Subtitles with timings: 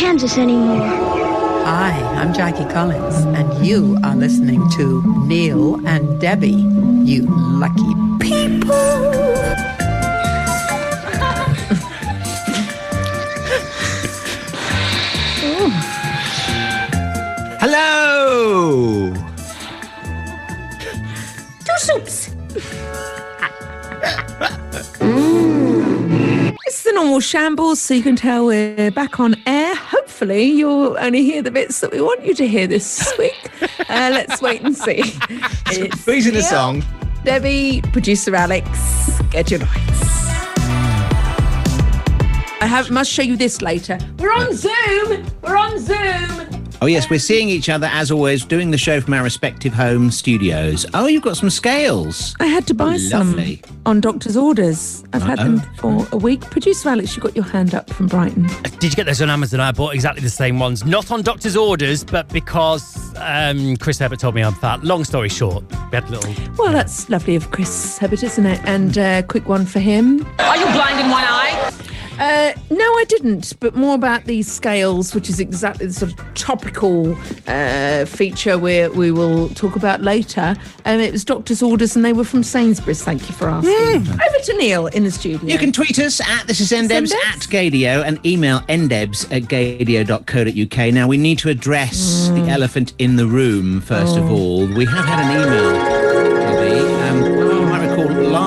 [0.00, 0.80] Kansas anymore.
[1.66, 6.64] Hi, I'm Jackie Collins, and you are listening to Neil and Debbie,
[7.04, 8.72] you lucky people.
[17.60, 19.12] Hello!
[21.66, 22.34] Two soups.
[26.66, 29.69] It's the normal shambles, so you can tell we're back on air.
[30.20, 33.50] Hopefully, you'll only hear the bits that we want you to hear this week.
[33.88, 35.00] Uh, let's wait and see.
[35.68, 36.84] It's in the song?
[37.24, 38.68] Debbie, producer Alex,
[39.30, 40.26] get your lights.
[42.60, 43.98] I have must show you this later.
[44.18, 45.24] We're on Zoom.
[45.40, 46.59] We're on Zoom.
[46.82, 50.10] Oh, yes, we're seeing each other as always, doing the show from our respective home
[50.10, 50.86] studios.
[50.94, 52.34] Oh, you've got some scales.
[52.40, 53.56] I had to buy Lovely.
[53.56, 55.04] some on doctor's orders.
[55.12, 56.40] I've had them for a week.
[56.40, 58.48] Producer Alex, you got your hand up from Brighton.
[58.78, 59.60] Did you get those on Amazon?
[59.60, 60.82] I bought exactly the same ones.
[60.86, 64.82] Not on doctor's orders, but because um, Chris Herbert told me I'm fat.
[64.82, 66.54] Long story short, we had a little.
[66.56, 68.58] Well, that's lovely of Chris Herbert, isn't it?
[68.64, 70.26] And uh, quick one for him.
[70.38, 71.72] Are you blind in one eye?
[72.20, 76.34] Uh, no, I didn't, but more about these scales, which is exactly the sort of
[76.34, 80.54] topical uh, feature we we will talk about later.
[80.84, 83.02] Um, it was doctor's orders, and they were from Sainsbury's.
[83.02, 83.72] Thank you for asking.
[84.06, 85.48] Over to Neil in the studio.
[85.48, 90.92] You can tweet us at this is ndebs at gaydio and email ndebs at gaydio.co.uk.
[90.92, 94.66] Now, we need to address the elephant in the room, first of all.
[94.66, 96.09] We have had an email,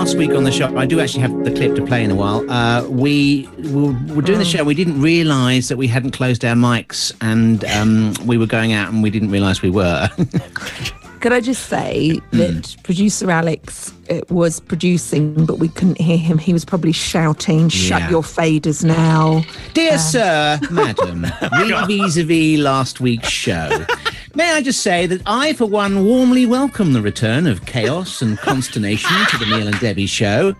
[0.03, 2.15] last week on the show, I do actually have the clip to play in a
[2.15, 2.43] while.
[2.51, 6.55] Uh, we were, were doing the show, we didn't realise that we hadn't closed our
[6.55, 10.09] mics and um, we were going out and we didn't realise we were.
[11.21, 16.37] Could I just say that producer Alex uh, was producing, but we couldn't hear him.
[16.37, 18.09] He was probably shouting, "Shut Yeah.
[18.09, 21.25] your faders now!" Dear sir, madam,
[21.87, 23.85] vis a vis last week's show.
[24.35, 28.35] May I just say that I, for one, warmly welcome the return of chaos and
[28.39, 30.55] consternation to the Neil and Debbie show.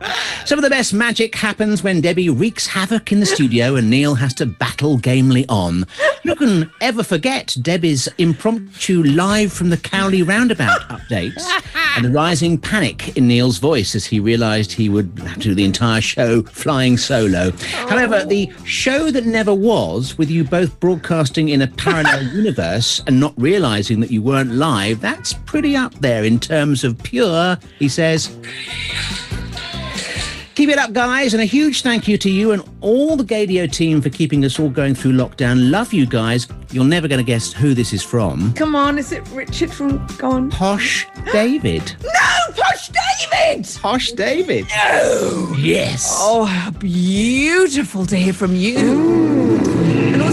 [0.46, 4.14] Some of the best magic happens when Debbie wreaks havoc in the studio and Neil
[4.14, 5.88] has to battle gamely on.
[6.22, 11.44] Who can ever forget Debbie's impromptu live from the Cowley roundabout updates
[11.96, 15.56] and the rising panic in Neil's voice as he realised he would have to do
[15.56, 17.52] the entire show flying solo.
[17.88, 23.20] However, the show that never was, with you both broadcasting in a parallel universe and
[23.20, 27.88] not realising that you weren't live, that's pretty up there in terms of pure, he
[27.88, 28.36] says.
[30.56, 33.72] Keep it up, guys, and a huge thank you to you and all the Gaydio
[33.72, 35.72] team for keeping us all going through lockdown.
[35.72, 36.48] Love you guys.
[36.72, 38.54] You're never going to guess who this is from.
[38.54, 40.06] Come on, is it Richard from?
[40.18, 40.52] Go on.
[40.52, 41.96] Posh David.
[42.04, 42.90] No, Posh
[43.32, 43.68] David.
[43.82, 44.66] Posh David.
[44.76, 45.56] No.
[45.58, 46.10] Yes.
[46.20, 48.78] Oh, how beautiful to hear from you.
[48.78, 49.83] And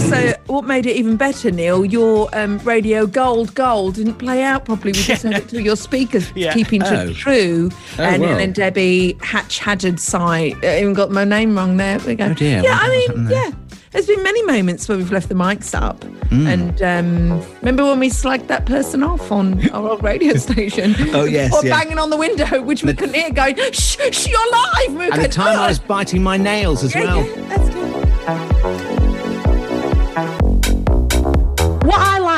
[0.01, 4.65] also, what made it even better, Neil, your um, radio gold gold didn't play out
[4.65, 4.91] properly.
[4.91, 6.53] We just had it through your speakers, Yeah.
[6.53, 7.13] keeping to Oh.
[7.13, 7.69] true.
[7.99, 8.37] Oh, and well.
[8.37, 10.55] then Debbie Hatch Haddard side.
[10.63, 11.99] I even got my name wrong there.
[11.99, 12.25] We go.
[12.25, 12.61] Oh, dear.
[12.63, 13.51] Yeah, What I mean, yeah.
[13.91, 16.01] There's been many moments where we've left the mics up.
[16.29, 16.47] Hmm.
[16.47, 20.95] And um, remember when we slagged that person off on our old radio station?
[21.13, 21.77] Oh, yes, Or yeah.
[21.77, 24.89] banging on the window, which we couldn't hear, going, shh, shh, you're live.
[24.91, 27.25] We were At the going, time, I "Oh." was biting my nails as Yeah, well.
[27.25, 28.70] yeah,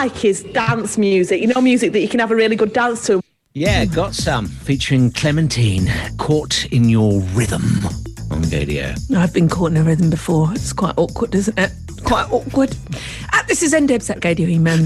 [0.03, 3.08] like is dance music, you know, music that you can have a really good dance
[3.08, 3.22] to.
[3.53, 4.47] Yeah, got some.
[4.47, 7.86] Featuring Clementine, Caught in Your Rhythm
[8.30, 8.97] on Gaydio.
[9.16, 10.52] I've been caught in a rhythm before.
[10.52, 11.72] It's quite awkward, isn't it?
[12.03, 12.75] Quite awkward.
[13.31, 14.80] Uh, this is NDebs at Radio Email.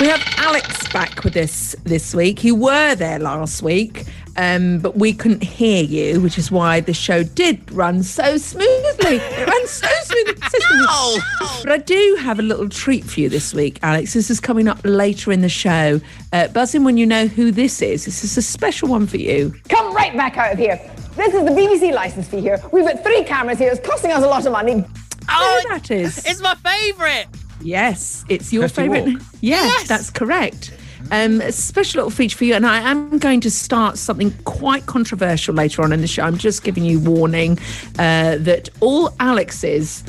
[0.00, 2.42] We have Alex back with us this week.
[2.42, 4.06] You were there last week,
[4.38, 9.16] um, but we couldn't hear you, which is why the show did run so smoothly.
[9.16, 9.88] It ran so
[10.26, 11.20] smoothly.
[11.38, 11.62] So.
[11.64, 14.12] But I do have a little treat for you this week, Alex.
[14.14, 16.00] This is coming up later in the show.
[16.32, 18.04] Uh, buzz in when you know who this is.
[18.04, 19.54] This is a special one for you.
[19.68, 20.80] Come right back out of here.
[21.16, 22.60] This is the BBC license fee here.
[22.72, 23.70] We've got three cameras here.
[23.70, 24.84] It's costing us a lot of money.
[25.28, 26.18] Oh, that is.
[26.26, 27.26] It's my favourite.
[27.60, 29.06] Yes, it's your Kirsty favourite.
[29.40, 29.88] Yes, Yes.
[29.88, 30.72] that's correct.
[31.10, 34.86] Um, a special little feature for you, and I am going to start something quite
[34.86, 36.22] controversial later on in the show.
[36.22, 37.58] I'm just giving you warning
[37.98, 40.04] uh, that all Alexes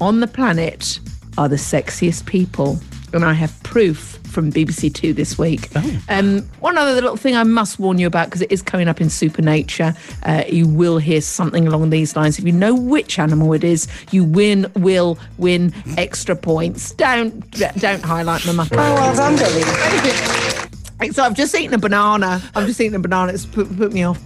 [0.00, 0.98] on the planet
[1.38, 2.78] are the sexiest people,
[3.14, 5.68] and I have proof from BBC Two this week.
[6.08, 9.00] Um, one other little thing I must warn you about because it is coming up
[9.00, 9.94] in Supernature.
[10.24, 12.38] Uh, you will hear something along these lines.
[12.38, 16.92] If you know which animal it is, you win, will win extra points.
[16.92, 17.48] Don't
[17.78, 18.76] don't highlight my mucker.
[18.78, 19.62] Oh, well done, Billy.
[21.10, 22.40] So I've just eaten a banana.
[22.54, 23.32] I've just eaten a banana.
[23.32, 24.20] It's put, put me off.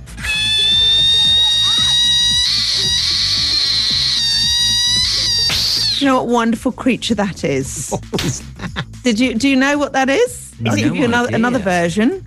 [5.99, 7.89] You know what wonderful creature that is?
[9.03, 10.53] Did you do you know what that is?
[10.61, 11.37] No I'll give you another idea.
[11.37, 12.25] another version.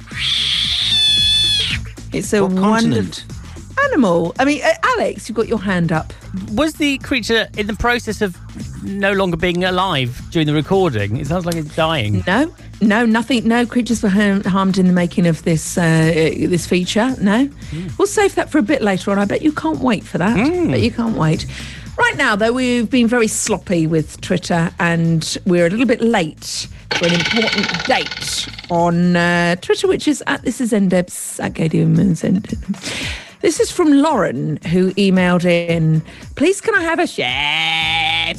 [2.11, 3.23] It's a What continent?
[3.25, 4.35] wonderful animal.
[4.39, 6.11] I mean, uh, Alex, you've got your hand up.
[6.53, 8.35] Was the creature in the process of
[8.83, 11.17] no longer being alive during the recording?
[11.17, 12.23] It sounds like it's dying.
[12.27, 13.47] No, no, nothing.
[13.47, 17.15] No creatures were harm, harmed in the making of this uh, this feature.
[17.21, 17.49] No,
[17.97, 19.19] we'll save that for a bit later on.
[19.19, 20.35] I bet you can't wait for that.
[20.69, 21.45] But you can't wait.
[21.99, 26.65] Right now, though, we've been very sloppy with Twitter, and we're a little bit late
[26.97, 31.97] for an important date on uh, Twitter, which is at this is ndebs at KDM.
[33.41, 36.01] This is from Lauren, who emailed in.
[36.37, 38.37] Please, can I have a shout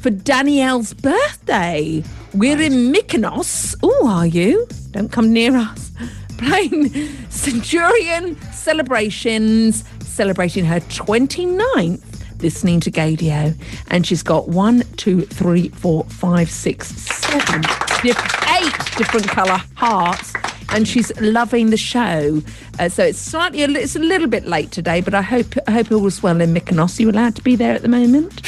[0.00, 2.04] for Danielle's birthday?
[2.32, 3.74] We're in Mykonos.
[3.82, 4.68] Oh, are you?
[4.92, 5.90] Don't come near us.
[6.38, 6.90] Playing
[7.30, 9.82] Centurion celebrations,
[10.18, 13.54] celebrating her 29th listening to Gaydio.
[13.86, 17.62] And she's got one, two, three, four, five, six, seven,
[18.04, 20.32] eight different colour hearts.
[20.70, 22.42] And she's loving the show.
[22.80, 25.92] Uh, so it's slightly, it's a little bit late today, but I hope, I hope
[25.92, 26.98] all was well in Mykonos.
[26.98, 28.42] Are you allowed to be there at the moment?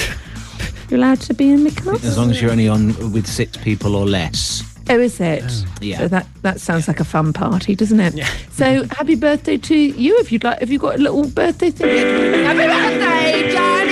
[0.91, 2.03] You're allowed to be in Mykonos?
[2.03, 4.70] As long as you're only on with six people or less.
[4.91, 5.45] Oh, is it?
[5.47, 5.99] Oh, yeah.
[5.99, 8.15] So that that sounds like a fun party, doesn't it?
[8.15, 8.29] Yeah.
[8.51, 10.59] So happy birthday to you if you'd like.
[10.59, 12.45] Have you got a little birthday thing?
[12.45, 13.90] happy birthday, Danielle!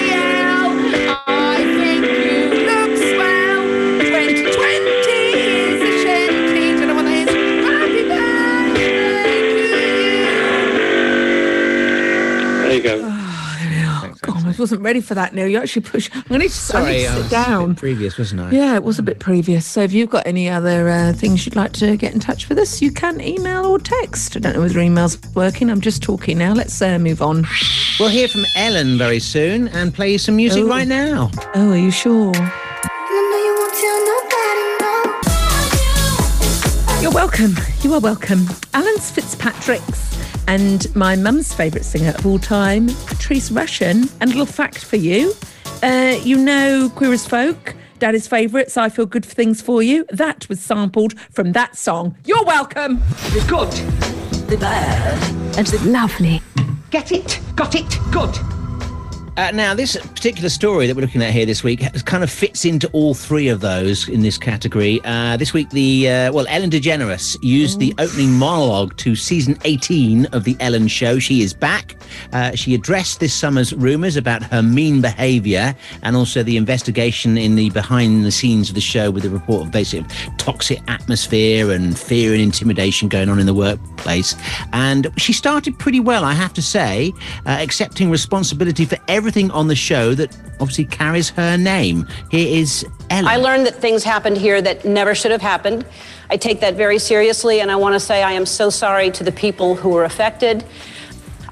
[14.59, 15.47] God, wasn't ready for that, Neil.
[15.47, 16.11] You actually push.
[16.13, 17.63] I'm going to, I need to sit was down.
[17.65, 18.51] a bit previous, wasn't I?
[18.51, 19.65] Yeah, it was a bit previous.
[19.65, 22.59] So if you've got any other uh, things you'd like to get in touch with
[22.59, 24.35] us, you can email or text.
[24.37, 25.71] I don't know whether email's working.
[25.71, 26.55] I'm just talking now.
[26.55, 27.47] Let's uh, move on.
[28.01, 30.69] We'll hear from Ellen very soon and play you some music Oh.
[30.69, 31.31] right now.
[31.55, 32.33] Oh, are you sure?
[37.01, 37.55] You're welcome.
[37.83, 38.41] You are welcome.
[38.75, 44.11] Alan's Fitzpatrick's and my mum's favourite singer of all time, Patrice Rushen.
[44.21, 45.35] And a little fact for you.
[45.83, 50.07] Uh, you know Queer as Folk, Daddy's favourites, I Feel Good for Things for You.
[50.11, 52.17] That was sampled from that song.
[52.25, 52.99] You're welcome.
[53.33, 53.71] The good,
[54.49, 56.41] the bad, and the lovely.
[56.91, 57.41] Get it?
[57.55, 57.99] Got it?
[58.11, 58.58] Good.
[59.39, 62.31] Uh, now, this particular story that we're looking at here this week has- kind of
[62.31, 65.01] fits into all three of those in this category.
[65.05, 70.27] Uh, this week, the uh, well, Ellen DeGeneres used the opening monologue to season 18
[70.33, 71.21] of the Ellen Show.
[71.21, 71.95] She is back.
[72.33, 77.55] Uh, she addressed this summer's rumours about her mean behaviour and also the investigation in
[77.55, 80.05] the behind the scenes of the show with the report of basic
[80.39, 84.35] toxic atmosphere and fear and intimidation going on in the workplace.
[84.73, 87.13] And she started pretty well, I have to say,
[87.47, 92.07] uh, accepting responsibility for everything on the show that obviously carries her name.
[92.31, 93.27] Here is Ellen.
[93.27, 95.85] I learned that things happened here that never should have happened.
[96.31, 99.25] I take that very seriously, and I want to say I am so sorry to
[99.25, 100.65] the people who were affected.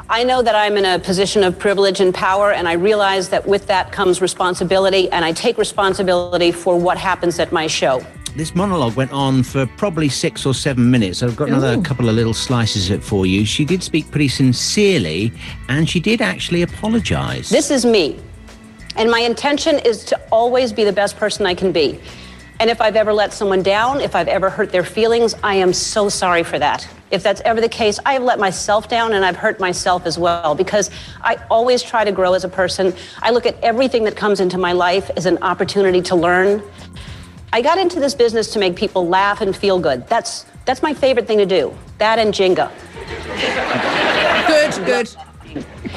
[0.08, 3.46] I know that I'm in a position of privilege and power, and I realize that
[3.46, 8.04] with that comes responsibility, and I take responsibility for what happens at my show.
[8.36, 11.22] This monologue went on for probably six or seven minutes.
[11.22, 11.82] I've got another Ooh.
[11.82, 13.46] couple of little slices of it for you.
[13.46, 15.32] She did speak pretty sincerely,
[15.70, 17.48] and she did actually apologise.
[17.48, 18.20] This is me.
[18.96, 21.98] And my intention is to always be the best person I can be.
[22.60, 25.72] And if I've ever let someone down, if I've ever hurt their feelings, I am
[25.72, 26.86] so sorry for that.
[27.10, 30.18] If that's ever the case, I have let myself down and I've hurt myself as
[30.18, 30.90] well because
[31.22, 32.92] I always try to grow as a person.
[33.22, 36.62] I look at everything that comes into my life as an opportunity to learn.
[37.56, 40.06] I got into this business to make people laugh and feel good.
[40.08, 41.74] That's that's my favorite thing to do.
[41.96, 42.70] That and Jenga.
[44.46, 45.16] Good, good.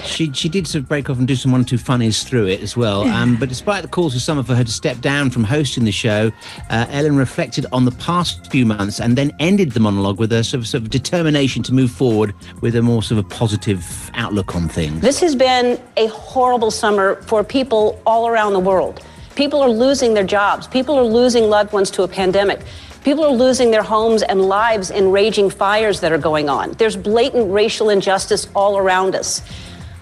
[0.06, 2.48] She she did sort of break off and do some one or two funnies through
[2.48, 3.02] it as well.
[3.02, 5.92] Um, but despite the calls for summer for her to step down from hosting the
[5.92, 6.32] show,
[6.70, 10.46] uh, Ellen reflected on the past few months and then ended the monologue with a
[10.46, 14.56] sort of, sort of determination to move forward with a more sort of positive outlook
[14.56, 15.02] on things.
[15.02, 19.04] This has been a horrible summer for people all around the world.
[19.40, 20.68] People are losing their jobs.
[20.68, 22.60] People are losing loved ones to a pandemic.
[23.06, 26.74] People are losing their homes and lives in raging fires that are going on.
[26.74, 29.42] There's blatant racial injustice all around us.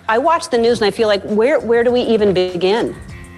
[0.10, 2.96] I watch the news and I feel like, where, where do we even begin?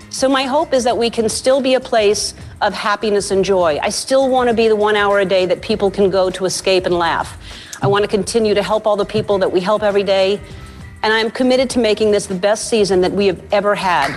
[0.10, 3.77] So, my hope is that we can still be a place of happiness and joy.
[3.82, 6.46] I still want to be the one hour a day that people can go to
[6.46, 7.38] escape and laugh.
[7.82, 10.39] I want to continue to help all the people that we help every day.
[11.03, 14.12] And I'm committed to making this the best season that we have ever had.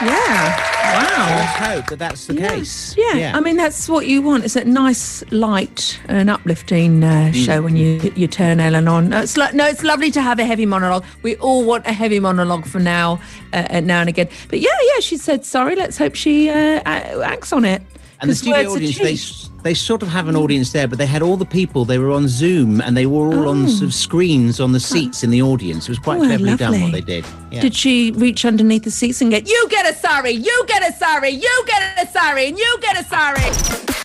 [0.00, 0.77] Yeah.
[0.94, 1.36] Wow.
[1.36, 2.94] Let's hope that that's the case.
[2.96, 3.32] Yeah.
[3.36, 4.44] I mean that's what you want.
[4.44, 7.44] It's a nice, light, and uplifting uh, Mm.
[7.44, 9.08] show when you you turn Ellen on.
[9.10, 11.04] No, it's no, it's lovely to have a heavy monologue.
[11.22, 13.20] We all want a heavy monologue for now,
[13.52, 14.28] uh, uh, now and again.
[14.48, 15.74] But yeah, yeah, she said sorry.
[15.76, 17.82] Let's hope she uh, acts on it.
[18.20, 21.22] And the studio audience, they, they sort of have an audience there, but they had
[21.22, 21.84] all the people.
[21.84, 25.22] They were on Zoom and they were all on sort of screens on the seats
[25.22, 25.84] in the audience.
[25.88, 26.82] It was quite Oh, cleverly done lovely.
[26.82, 27.24] what they did.
[27.52, 27.60] Yeah.
[27.60, 30.92] Did she reach underneath the seats and get, you get a sorry, you get a
[30.96, 33.98] sorry, you get a sorry, and you get a sorry?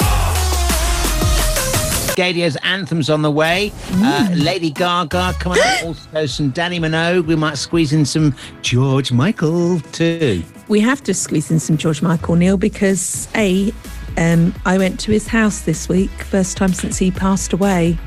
[2.16, 3.72] Gaydio's anthems on the way.
[3.94, 5.84] Uh, Lady Gaga coming up.
[5.86, 7.26] Also some Dannii Minogue.
[7.26, 10.44] We might squeeze in some George Michael too.
[10.68, 13.74] We have to squeeze in some George Michael Neil because A,
[14.18, 17.98] um, I went to his house this week, first time since he passed away.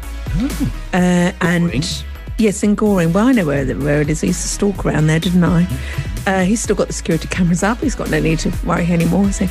[0.93, 2.05] Uh, and
[2.39, 3.13] yes, in Goring.
[3.13, 4.23] Well, I know where, where it is.
[4.23, 5.67] I used to stalk around there, didn't I?
[6.27, 7.79] Uh, he's still got the security cameras up.
[7.79, 9.31] He's got no need to worry anymore.
[9.31, 9.47] So,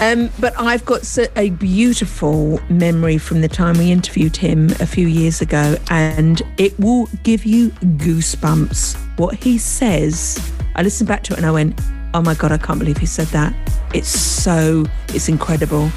[0.00, 5.08] um, but I've got a beautiful memory from the time we interviewed him a few
[5.08, 8.96] years ago, and it will give you goosebumps.
[9.18, 11.80] What he says, I listened back to it and I went,
[12.14, 13.54] "Oh my god, I can't believe he said that."
[13.94, 15.90] It's so, it's incredible.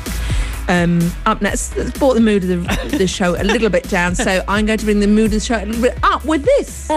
[0.68, 4.16] Um, up next, let's brought the mood of the, the show a little bit down.
[4.16, 6.46] So I'm going to bring the mood of the show a little bit up with
[6.46, 6.88] this.
[6.88, 6.94] Do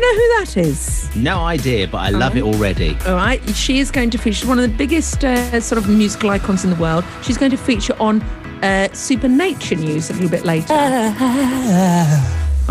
[0.00, 1.14] know who that is?
[1.14, 2.96] No idea, but I love it already.
[3.06, 4.38] All right, she is going to feature.
[4.38, 7.04] She's one of the biggest uh, sort of musical icons in the world.
[7.22, 8.22] She's going to feature on
[8.62, 10.72] uh, Supernature News a little bit later.
[10.72, 10.78] All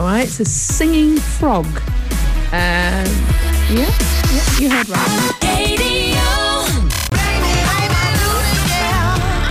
[0.06, 1.66] right, it's a singing frog.
[2.52, 3.06] Um,
[3.70, 3.90] yeah,
[4.32, 5.34] yeah, you heard right.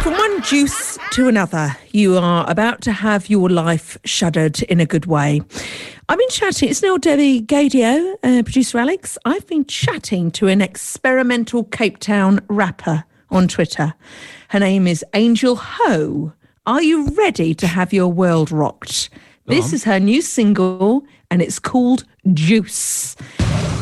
[0.02, 4.86] From one juice to another, you are about to have your life shuddered in a
[4.86, 5.40] good way.
[6.08, 9.16] I've been chatting, it's Neil Debbie Gaydio, uh, producer Alex.
[9.24, 13.94] I've been chatting to an experimental Cape Town rapper on Twitter.
[14.48, 16.32] Her name is Angel Ho.
[16.66, 19.08] Are you ready to have your world rocked?
[19.46, 19.74] This on.
[19.74, 23.16] is her new single, and it's called Juice.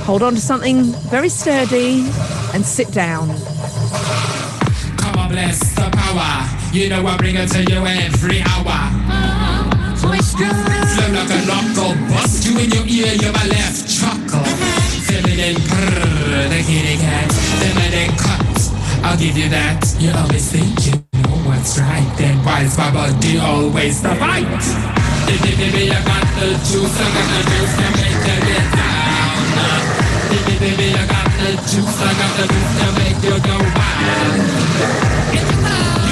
[0.07, 2.04] Hold on to something very sturdy
[2.54, 3.28] and sit down.
[4.99, 6.49] Come on, bless the power.
[6.73, 8.90] You know I bring it to you every hour.
[10.00, 14.45] Flow like a knuckle, bust you in your ear, you're my left chuckle.
[15.07, 17.30] Feminine purr, the kitty cat,
[17.61, 19.04] feminine cut.
[19.04, 19.85] I'll give you that.
[19.99, 20.92] You always think you
[21.23, 24.47] know what's right, then why is my body always the fight?
[25.26, 28.10] Baby, I got the juice, I got the juice
[30.61, 34.37] Baby, I got the juice, I got the juice to make you go wild.
[35.33, 35.40] You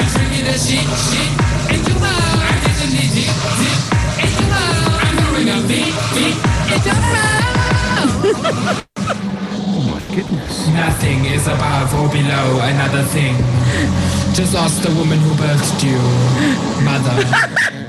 [0.09, 1.33] drinking the shit, shit,
[1.69, 3.79] and you know I didn't need it, it,
[4.25, 7.29] and you know I'm throwing a beat, beat, you know.
[9.69, 10.69] Oh my goodness.
[10.69, 13.37] Nothing is above or below another thing.
[14.33, 16.01] Just ask the woman who birthed you,
[16.89, 17.85] mother.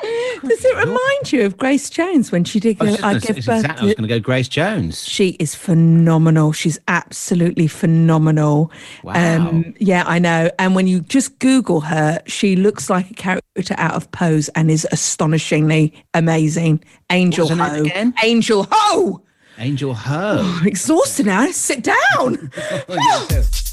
[0.42, 3.36] Does it remind you of Grace Jones when she did I go, just I give
[3.36, 3.96] birth exactly- I was to...
[3.96, 5.04] going to go Grace Jones.
[5.04, 6.52] She is phenomenal.
[6.52, 8.70] She's absolutely phenomenal.
[9.04, 10.50] Um, yeah, I know.
[10.58, 14.70] And when you just Google her, she looks like a character out of Pose and
[14.70, 16.84] is astonishingly amazing.
[17.10, 17.90] Angel What was her name Ho.
[17.90, 18.14] again?
[18.22, 19.22] Angel Ho.
[19.58, 20.58] Angel Ho.
[20.60, 21.50] I'm exhausted now.
[21.50, 22.52] Sit down.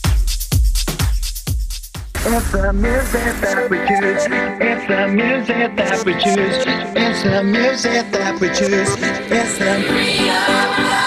[2.27, 4.25] It's the music that we choose.
[4.59, 6.65] It's the music that we choose.
[6.97, 8.89] It's the music that we choose.
[9.29, 11.05] It's the.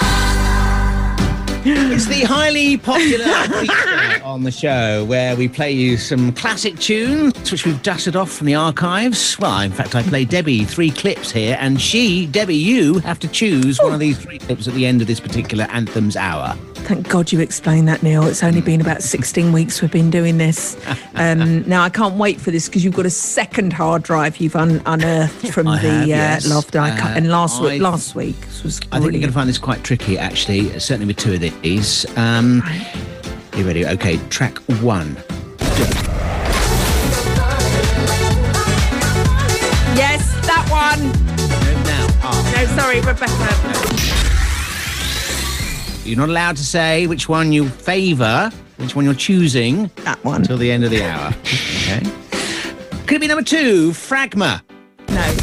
[1.65, 3.25] It's the highly popular
[4.23, 8.47] on the show where we play you some classic tunes which we've dusted off from
[8.47, 9.37] the archives.
[9.39, 13.27] Well, in fact, I play Debbie three clips here, and she, Debbie, you have to
[13.27, 16.57] choose one of these three clips at the end of this particular anthems hour.
[16.85, 18.25] Thank God you explained that, Neil.
[18.25, 20.75] It's only been about 16 weeks we've been doing this.
[21.15, 24.55] Um, now, I can't wait for this because you've got a second hard drive you've
[24.55, 26.47] un- unearthed from the have, uh, yes.
[26.47, 26.75] loft.
[26.75, 29.57] Uh, and last week, last week this was I think you're going to find this
[29.57, 32.05] quite tricky, actually, certainly with two of these.
[32.17, 32.63] Um,
[33.55, 33.85] you ready?
[33.85, 35.15] Okay, track one.
[39.95, 41.11] Yes, that one.
[41.83, 42.53] Now, ah.
[42.55, 44.18] No, sorry, Rebecca.
[46.09, 49.91] You're not allowed to say which one you favour, which one you're choosing.
[49.97, 50.41] That one.
[50.41, 51.31] Until the end of the hour.
[51.91, 52.03] Okay.
[53.07, 54.61] Could it be number two, Fragma?
[55.09, 55.35] No.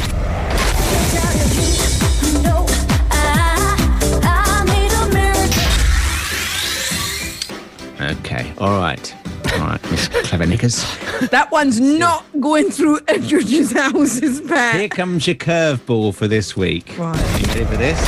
[7.99, 9.15] Okay, all right.
[9.53, 10.85] All right, Miss Clever Knickers.
[11.31, 14.75] That one's not going through Edridge's house's back.
[14.75, 16.93] Here comes your curveball for this week.
[16.97, 17.17] Right.
[17.41, 17.99] You ready for this?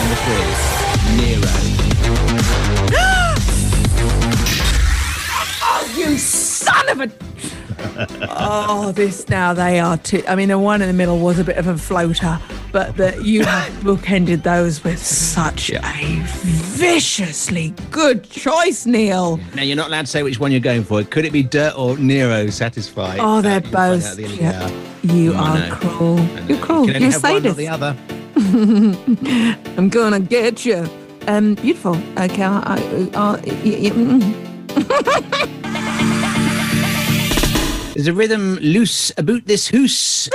[0.00, 1.93] Number three, Nero.
[6.88, 7.10] Of a.
[8.36, 10.22] Oh, this now they are two.
[10.26, 12.38] I mean, the one in the middle was a bit of a floater,
[12.72, 19.38] but the, you have bookended those with such a viciously good choice, Neil.
[19.54, 21.02] Now you're not allowed to say which one you're going for.
[21.04, 23.18] Could it be Dirt or Nero Satisfied?
[23.20, 24.16] Oh, they're Uh, both.
[24.16, 24.70] the end of the yeah.
[25.14, 26.18] You Oh, are cruel.
[26.48, 26.86] You're cruel.
[26.86, 27.56] You can only You're have one, not sadist.
[27.56, 27.96] the other.
[29.76, 30.88] I'm gonna get you.
[31.26, 31.96] Um, beautiful.
[32.18, 32.42] Okay.
[32.42, 32.76] I, I,
[33.14, 34.34] I, mm.
[37.94, 40.28] There's a rhythm loose about this hoose.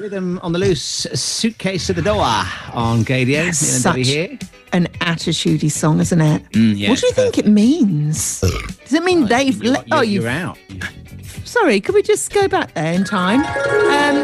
[0.00, 1.06] Rhythm on the loose.
[1.14, 3.44] Suitcase to the door on Gaydio.
[3.44, 4.36] Neil Such here.
[4.72, 6.42] an attitudey song, isn't it?
[6.50, 8.40] Mm, yeah, what do you think it means?
[8.40, 9.62] Does it mean they've?
[9.62, 10.20] You're, le- oh, you're, you.
[10.22, 10.58] you're out.
[11.44, 11.80] Sorry.
[11.80, 13.40] Could we just go back there in time?
[13.40, 14.16] Um,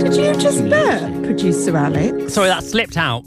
[0.00, 2.34] did you just burp, producer Alex?
[2.34, 3.24] Sorry, that slipped out.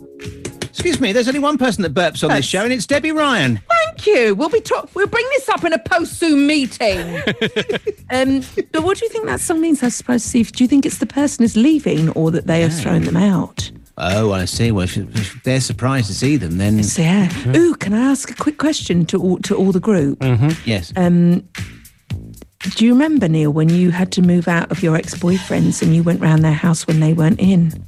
[0.61, 1.11] Excuse me.
[1.11, 3.61] There's only one person that burps on this show, and it's Debbie Ryan.
[3.97, 4.35] Thank you.
[4.35, 6.99] We'll be talk- We'll bring this up in a post Zoom meeting.
[8.11, 9.81] um, but what do you think that song means?
[9.81, 10.51] I suppose, Steve.
[10.51, 13.71] Do you think it's the person is leaving, or that they have thrown them out?
[13.97, 14.71] Oh, I see.
[14.71, 17.31] Well, if, if they're surprised to see them, then yeah.
[17.55, 20.19] Ooh, can I ask a quick question to all, to all the group?
[20.65, 20.93] yes.
[20.95, 21.47] Um,
[22.75, 26.03] do you remember Neil when you had to move out of your ex-boyfriends and you
[26.03, 27.83] went round their house when they weren't in?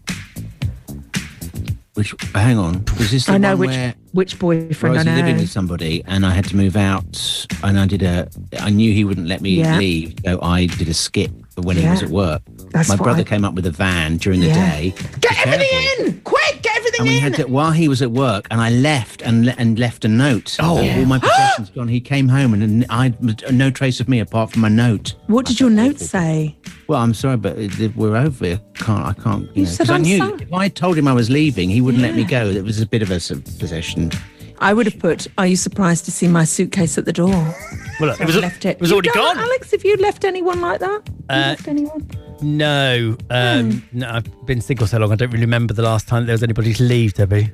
[1.99, 4.99] Which hang on, was this the I know one which which where I boyfriend I
[4.99, 5.15] was know.
[5.15, 8.93] living with somebody and I had to move out and I did a I knew
[8.93, 9.77] he wouldn't let me Yeah.
[9.77, 12.41] leave so I did a skip when he was at work.
[12.71, 14.69] That's My what brother I- came up with a van during the Yeah.
[14.79, 14.93] day.
[15.19, 16.21] Get everything in!
[16.21, 16.38] Quick,
[16.99, 19.79] And we had to while he was at work and I left and le- and
[19.79, 20.57] left a note.
[20.59, 20.77] Oh.
[20.77, 21.87] all my possessions gone.
[21.87, 23.13] He came home and I
[23.51, 25.15] no trace of me apart from my note.
[25.27, 26.55] what did your note say?
[26.87, 28.45] Well, I'm sorry, but it- we're over.
[28.45, 29.05] I can't.
[29.05, 29.43] I can't.
[29.43, 30.41] You, You know, said 'cause I I'm knew sorry.
[30.43, 32.47] if I told him I was leaving, he wouldn't let me go.
[32.47, 34.11] It was a bit of a sort possession.
[34.61, 37.29] I would have put, "Are you surprised to see my suitcase at the door?"
[37.99, 38.71] Well, look, it was, left it.
[38.71, 39.37] it was You've already gone.
[39.37, 41.01] Alex, have you left anyone like that?
[41.07, 42.09] You Uh, left anyone?
[42.41, 45.11] No, um, no, I've been single so long.
[45.11, 47.51] I don't really remember the last time there was anybody to leave, Debbie.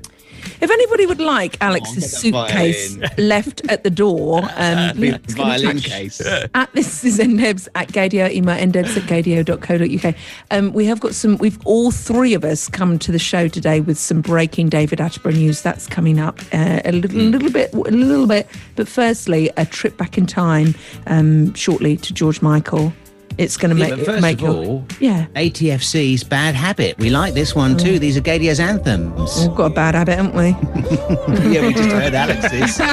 [0.60, 5.46] If anybody would like Alex's get suitcase left at the door, um, The let's get
[5.46, 6.20] in violin case.
[6.54, 10.14] At this is ndebs at gaydio, email ndebs at gaydio.co.uk.
[10.50, 13.80] Um, we have got some, we've all three of us come to the show today
[13.80, 15.62] with some breaking David Attenborough news.
[15.62, 18.46] That's coming up uh, a little, little bit, a little bit.
[18.76, 20.74] But firstly, a trip back in time
[21.06, 22.92] um, shortly to George Michael.
[23.38, 25.26] It's going to Yeah, make, but first make of your- all, yeah.
[25.36, 26.98] ATFC's Bad Habit.
[26.98, 27.96] We like this one too.
[27.96, 28.00] Mm.
[28.00, 29.40] These are Gaydio's anthems.
[29.46, 30.48] We've got a bad habit, haven't we?
[31.54, 32.80] yeah, we just heard Alex's.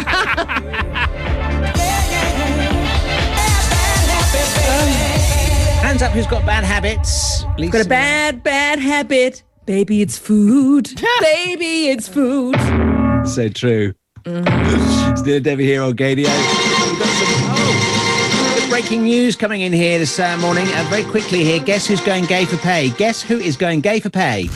[5.83, 7.43] Hands up who's got bad habits.
[7.57, 7.71] Lisa.
[7.71, 9.43] Got a bad, bad habit.
[9.65, 10.89] Baby, it's food.
[11.21, 12.55] Baby, it's food.
[13.27, 13.93] So true.
[14.23, 15.17] Mm.
[15.17, 16.25] Still Debbie here on Gaydio.
[16.27, 17.89] Oh.
[18.73, 20.65] Breaking news coming in here this uh, morning.
[20.67, 22.89] Uh, very quickly here, guess who's going gay for pay?
[22.89, 24.49] Guess who is going gay for pay?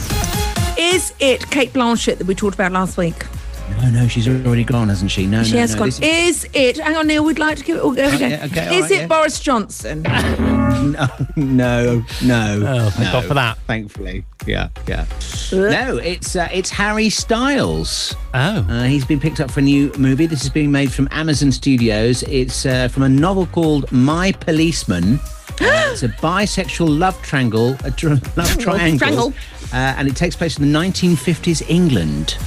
[0.76, 3.28] Is it Cate Blanchett that we talked about last week?
[3.70, 5.28] No, no, she's already gone, hasn't she?
[5.28, 5.80] No, She no, has no.
[5.80, 5.90] gone.
[5.90, 6.78] this Is it?
[6.78, 7.24] Hang on, Neil.
[7.24, 7.82] We'd like to give it.
[7.82, 8.28] Oh, there we go.
[8.28, 9.08] yeah, okay, is right, it yeah.
[9.08, 10.02] Boris Johnson?
[10.04, 12.64] no, no, no.
[12.66, 13.58] Oh, thank no, God for that.
[13.68, 15.06] Thankfully, yeah, yeah.
[15.52, 18.16] no, it's uh, it's Harry Styles.
[18.34, 18.66] Oh.
[18.70, 20.26] Uh, he's been picked up for a new movie.
[20.26, 22.24] This is being made from Amazon Studios.
[22.24, 25.20] It's uh, from a novel called My Policeman.
[25.60, 29.34] Uh, it's a bisexual love triangle, a tr- love triangle, triangle.
[29.74, 32.38] Uh, and it takes place in the 1950s England.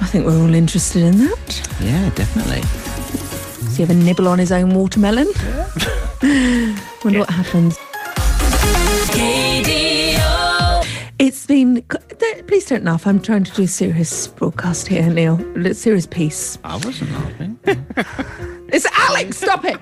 [0.00, 1.70] I think we're all interested in that.
[1.80, 2.60] Yeah, definitely.
[2.60, 5.28] Does he have a nibble on his own watermelon?
[5.36, 6.78] Yeah.
[7.04, 7.78] Wonder what happens.
[11.18, 11.82] It's been.
[12.46, 13.06] Please don't laugh.
[13.06, 15.38] I'm trying to do a serious broadcast here, Neil.
[15.74, 16.58] Serious piece.
[16.64, 17.58] I wasn't laughing.
[18.70, 19.38] It's Alex.
[19.38, 19.78] Stop it.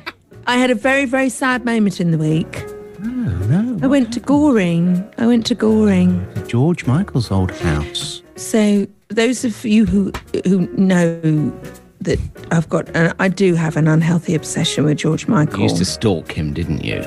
[0.47, 2.65] I had a very, very sad moment in the week.
[3.01, 3.79] Oh, no.
[3.83, 5.05] I went to Goring.
[5.19, 6.25] I went to Goring.
[6.47, 8.23] George Michael's old house.
[8.37, 10.13] So those of you who
[10.45, 11.53] who know
[12.01, 12.19] that
[12.51, 15.59] I've got, and I do have an unhealthy obsession with George Michael.
[15.59, 17.05] You used to stalk him, didn't you?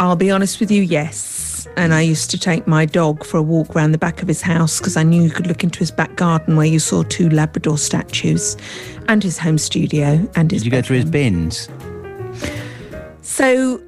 [0.00, 1.68] I'll be honest with you, yes.
[1.76, 4.40] And I used to take my dog for a walk around the back of his
[4.40, 7.28] house because I knew you could look into his back garden where you saw two
[7.28, 8.56] Labrador statues
[9.08, 11.68] and his home studio and his Did you go through his bins?
[13.22, 13.80] So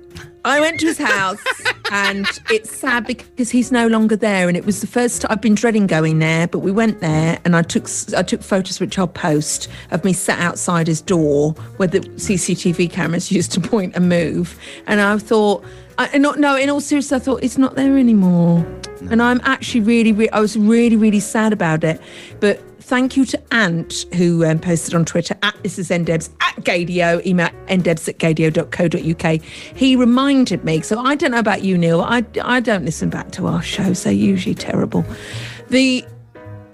[0.44, 1.42] I went to his house
[1.90, 4.48] and it's sad because he's no longer there.
[4.48, 7.38] And it was the first time I've been dreading going there, but we went there
[7.44, 11.52] and I took I took photos which I'll post of me sat outside his door
[11.76, 14.58] where the CCTV cameras used to point and move.
[14.86, 15.64] And I thought,
[15.98, 18.64] I, not, no, in all seriousness, I thought it's not there anymore.
[19.10, 22.00] And I'm actually really, really, I was really, really sad about it.
[22.40, 26.56] But thank you to Ant, who um, posted on Twitter at this is ndebs at
[26.56, 29.42] gaydio, email ndebs at gaydio.co.uk.
[29.42, 32.00] He reminded me, so I don't know about you, Neil.
[32.00, 35.04] I, I don't listen back to our shows, they're usually terrible.
[35.68, 36.04] The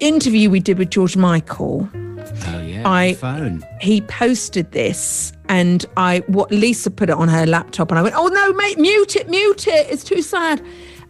[0.01, 1.89] interview we did with George Michael.
[1.95, 3.65] Oh yeah, I- phone.
[3.81, 8.15] he posted this and I what Lisa put it on her laptop and I went,
[8.17, 9.87] Oh no, mate, mute it, mute it.
[9.91, 10.61] It's too sad.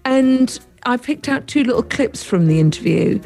[0.05, 3.20] And I picked out two little clips from the interview,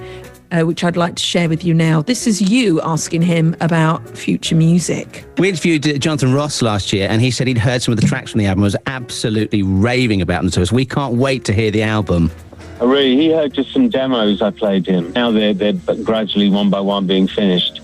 [0.51, 2.01] uh, which I'd like to share with you now.
[2.01, 5.27] This is you asking him about future music.
[5.37, 8.07] We interviewed uh, Jonathan Ross last year, and he said he'd heard some of the
[8.07, 10.73] tracks from the album, and was absolutely raving about them to us.
[10.73, 12.31] We can't wait to hear the album.
[12.81, 15.13] Really, he heard just some demos I played him.
[15.13, 17.83] Now they're they're gradually one by one being finished,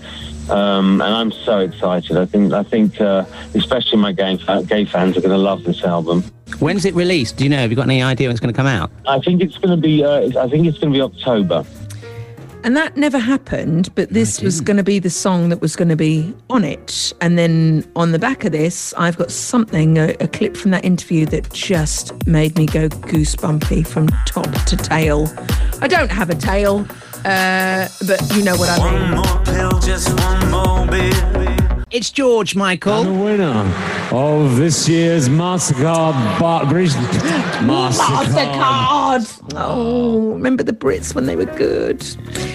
[0.49, 2.17] um, and I'm so excited.
[2.17, 5.83] I think I think uh, especially my gay, gay fans are going to love this
[5.83, 6.23] album.
[6.59, 7.37] When's it released?
[7.37, 7.57] Do you know?
[7.57, 8.89] Have you got any idea when it's going to come out?
[9.05, 11.65] I think it's going to be uh, I think it's going to be October.
[12.63, 15.87] And that never happened, but this was going to be the song that was going
[15.87, 17.13] to be on it.
[17.21, 20.83] And then on the back of this, I've got something, a, a clip from that
[20.83, 25.31] interview that just made me go goosebumpy from top to tail.
[25.81, 26.85] I don't have a tail,
[27.27, 29.15] uh, but you know what I mean.
[29.15, 31.56] more pill, just one more bit.
[31.89, 32.93] It's George Michael.
[32.95, 33.73] And the winner
[34.11, 36.91] of this year's MasterCard Bar- British
[37.63, 39.53] MasterCard.
[39.55, 42.03] Oh, remember the Brits when they were good.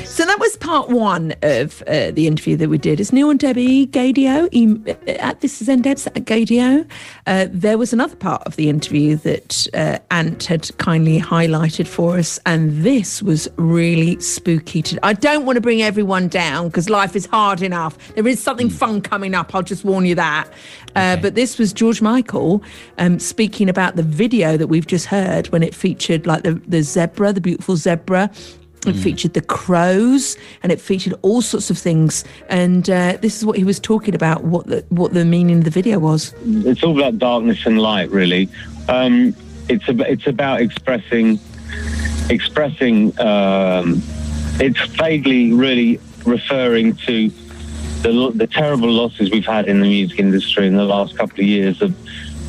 [0.07, 3.01] So that was part one of uh, the interview that we did.
[3.01, 6.87] It's Neil and Debbie Gaydio em- at This Is Ndebs at Gaydio.
[7.27, 12.19] Uh, there was another part of the interview that uh, Ant had kindly highlighted for
[12.19, 14.83] us, and this was really spooky.
[14.83, 17.97] To, I don't want to bring everyone down because life is hard enough.
[18.15, 19.55] There is something fun coming up.
[19.55, 20.49] I'll just warn you that.
[20.95, 22.63] Uh, but this was George Michael
[22.99, 26.83] um, speaking about the video that we've just heard when it featured like the, the
[26.83, 28.31] zebra, the beautiful zebra.
[28.85, 32.25] It featured the crows and it featured all sorts of things.
[32.49, 35.65] And uh, this is what he was talking about, what the, what the meaning of
[35.65, 36.35] the video was.
[36.45, 38.49] It's all about darkness and light, really.
[38.89, 39.37] Um,
[39.69, 41.39] it's ab- it's about expressing
[42.29, 43.19] expressing.
[43.21, 44.03] Um,
[44.59, 47.31] it's vaguely really referring to
[48.03, 51.47] the the terrible losses we've had in the music industry in the last couple of
[51.47, 51.95] years of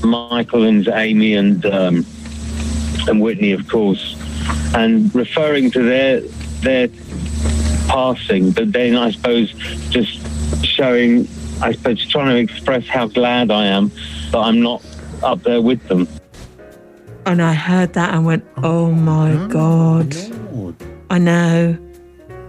[0.04, 2.06] Michael and Amy and um,
[3.08, 4.16] and Whitney, of course,
[4.76, 6.22] and referring to their
[6.62, 6.88] their
[7.88, 9.52] passing, but then I suppose
[9.90, 10.20] just
[10.66, 11.28] showing,
[11.62, 13.92] I suppose, trying to express how glad I am
[14.32, 14.84] that I'm not
[15.22, 16.08] up there with them.
[17.26, 20.16] And I heard that and went, oh my God.
[21.10, 21.78] I know.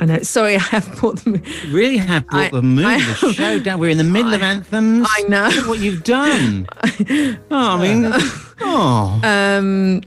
[0.00, 0.18] I know.
[0.22, 1.42] Sorry, I have brought them.
[1.70, 3.78] Really have brought I- the mood I the show down.
[3.80, 5.07] We're in the middle of anthems.
[5.11, 5.48] I know.
[5.54, 6.66] Look what you've done.
[6.83, 8.12] oh, I mean,
[8.61, 9.20] oh.
[9.22, 10.02] Um,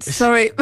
[0.00, 0.50] sorry.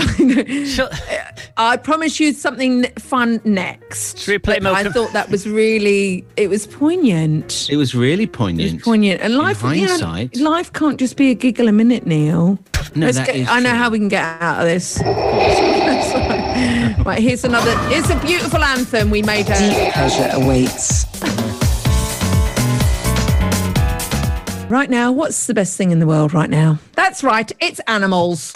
[1.57, 4.19] I promise you something fun next.
[4.19, 7.69] Should we play But I thought that was really, it was poignant.
[7.71, 8.83] It was really poignant.
[8.83, 9.21] Poignant.
[9.21, 12.59] And life, In you know, life can't just be a giggle a minute, Neil.
[12.95, 13.79] No, Let's that get, is I know true.
[13.79, 14.99] how we can get out of this.
[17.05, 17.75] Right, here's another.
[17.95, 19.49] It's a beautiful anthem we made.
[19.49, 21.07] A, Deep pleasure awaits.
[24.71, 26.79] Right now, what's the best thing in the world right now?
[26.95, 28.53] That's right, it's animals.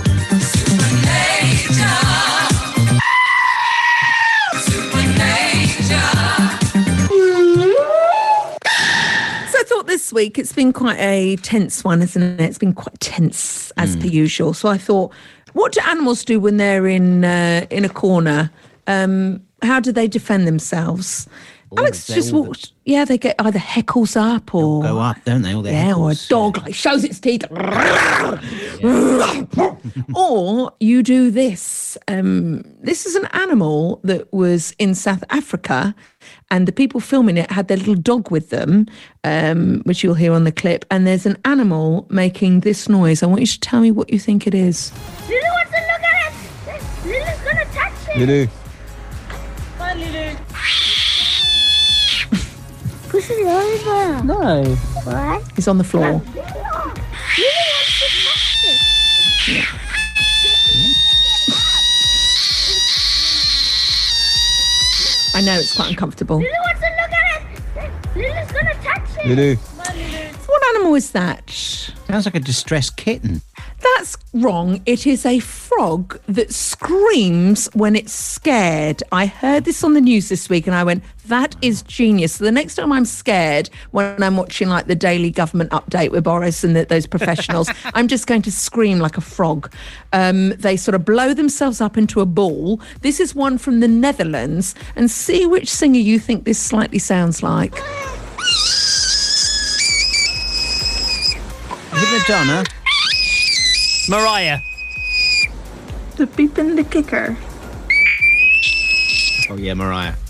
[9.48, 12.40] So I thought this week it's been quite a tense one, isn't it?
[12.40, 14.00] It's been quite tense as hmm.
[14.00, 14.54] per usual.
[14.54, 15.12] So I thought,
[15.56, 18.50] what do animals do when they're in uh, in a corner?
[18.86, 21.26] Um, how do they defend themselves?
[21.76, 22.72] Alex just all- walked.
[22.84, 25.52] Yeah, they get either heckles up or Go up, don't they?
[25.54, 26.28] All their yeah, or a heckles.
[26.28, 27.44] dog like shows its teeth.
[30.14, 31.98] or you do this.
[32.08, 35.94] Um, this is an animal that was in South Africa,
[36.50, 38.86] and the people filming it had their little dog with them,
[39.24, 40.84] um, which you'll hear on the clip.
[40.90, 43.22] And there's an animal making this noise.
[43.22, 44.92] I want you to tell me what you think it is.
[45.28, 46.82] Lulu wants to look at it.
[47.04, 48.18] Lulu's gonna touch it.
[48.18, 48.46] Lulu.
[53.16, 54.24] Push it over.
[54.24, 54.62] No.
[55.04, 55.40] What?
[55.56, 56.04] He's on the floor.
[56.04, 59.64] Lulu wants to touch it.
[65.34, 66.36] I know it's quite uncomfortable.
[66.36, 67.40] Lulu wants to look at
[67.86, 67.90] it.
[68.14, 69.28] Lulu's gonna touch it.
[69.28, 69.56] Lulu.
[69.56, 70.32] Come on, Lulu.
[70.44, 71.48] What animal is that?
[71.48, 73.40] Sounds like a distressed kitten.
[73.94, 74.82] That's wrong.
[74.86, 75.66] It is a frog.
[75.76, 79.02] frog that screams when it's scared.
[79.12, 82.36] I heard this on the news this week and I went, that is genius.
[82.36, 86.24] So the next time I'm scared, when I'm watching like the daily government update with
[86.24, 89.70] Boris and the, those professionals, I'm just going to scream like a frog.
[90.14, 92.80] Um, they sort of blow themselves up into a ball.
[93.02, 94.74] This is one from the Netherlands.
[94.96, 97.74] And see which singer you think this slightly sounds like.
[101.92, 102.64] Is it Madonna?
[104.08, 104.60] Mariah.
[106.16, 107.36] The beep and the kicker.
[109.50, 110.14] Oh yeah, Mariah.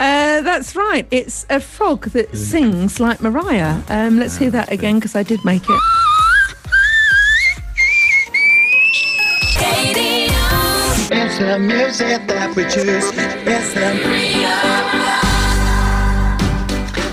[0.00, 1.06] Uh, that's right.
[1.12, 3.80] It's a frog that sings like Mariah.
[3.88, 5.80] Um, let's hear that again because I did make it.
[11.10, 13.12] It's the music that we choose.
[13.14, 15.03] It's the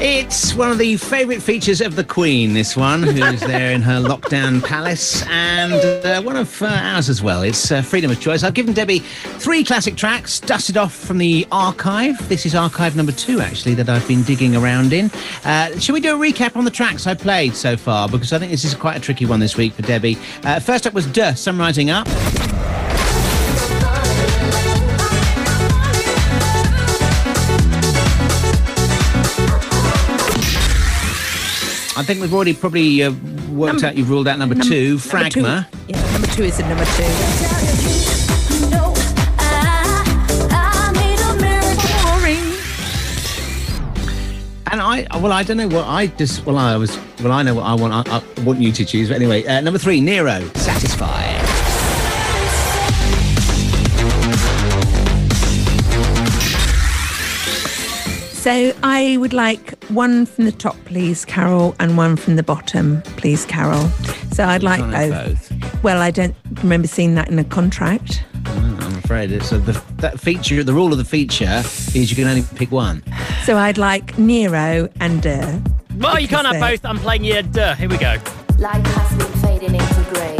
[0.03, 3.99] It's one of the favourite features of the Queen, this one, who's there in her
[3.99, 7.43] lockdown palace, and uh, one of uh, ours as well.
[7.43, 8.41] It's uh, freedom of choice.
[8.41, 12.27] I've given Debbie three classic tracks, dusted off from the archive.
[12.29, 15.11] This is archive number two, actually, that I've been digging around in.
[15.45, 18.09] Uh, shall we do a recap on the tracks I played so far?
[18.09, 20.17] Because I think this is quite a tricky one this week for Debbie.
[20.43, 22.07] Uh, first up was Duh, Sun Rising Up.
[32.01, 33.11] I think we've already probably uh,
[33.51, 35.67] worked Number- out you've ruled out number, two, Number two- Fragma.
[35.87, 38.11] yeah, number two is in number two.
[44.71, 47.55] And I, well, I don't know what I just, well, I was, well, I know
[47.55, 48.07] what I want.
[48.09, 49.09] I, I want you to choose.
[49.09, 51.30] But anyway, uh, number three, Nero, Satisfy.
[58.41, 63.03] So I would like one from the top, please, Carol, and one from the bottom,
[63.03, 63.87] please, Carol.
[64.33, 65.83] So I'd like can't both.
[65.83, 68.23] Well, I don't remember seeing that in a contract.
[68.47, 70.63] I'm afraid it's uh, the, that feature.
[70.63, 71.61] The rule of the feature
[71.93, 73.03] is you can only pick one.
[73.43, 75.59] So I'd like Nero and uh,
[75.97, 76.83] Well, you can't have both.
[76.83, 77.43] I'm playing you.
[77.43, 77.75] Duh.
[77.75, 78.17] Here we go.
[78.57, 80.37] Light has been fading into grey.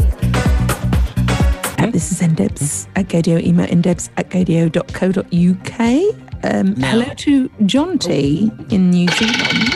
[1.92, 6.31] this is ndebs at Gaydio, email ndebs at gaydio.co.uk.
[6.44, 9.74] Um, hello to John T in New Zealand,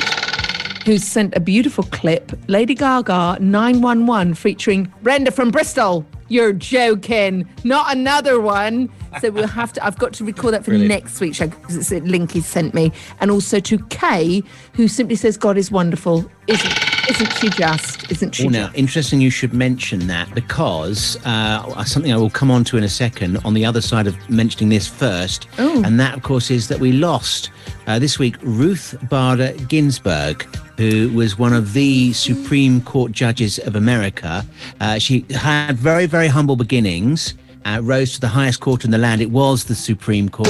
[0.85, 2.31] who sent a beautiful clip.
[2.47, 6.05] Lady Gaga 911 featuring Brenda from Bristol.
[6.27, 7.47] You're joking.
[7.63, 8.89] Not another one.
[9.21, 10.89] So we'll have to, I've got to record that for Brilliant.
[10.89, 12.91] next week's show because it's a link he sent me.
[13.19, 14.41] And also to Kay,
[14.73, 16.29] who simply says, God is wonderful.
[16.47, 16.73] Isn't,
[17.09, 18.11] isn't she just?
[18.11, 18.77] Isn't she Oh, now, just?
[18.77, 22.89] interesting you should mention that because uh, something I will come on to in a
[22.89, 25.47] second on the other side of mentioning this first.
[25.57, 25.81] Oh.
[25.83, 27.51] And that, of course, is that we lost
[27.87, 30.43] uh, this week Ruth Bader Ginsburg,
[30.77, 34.45] who was one of the Supreme Court judges of America.
[34.81, 37.35] Uh, she had very, very humble beginnings.
[37.65, 39.21] Uh, rose to the highest court in the land.
[39.21, 40.47] It was the Supreme Court.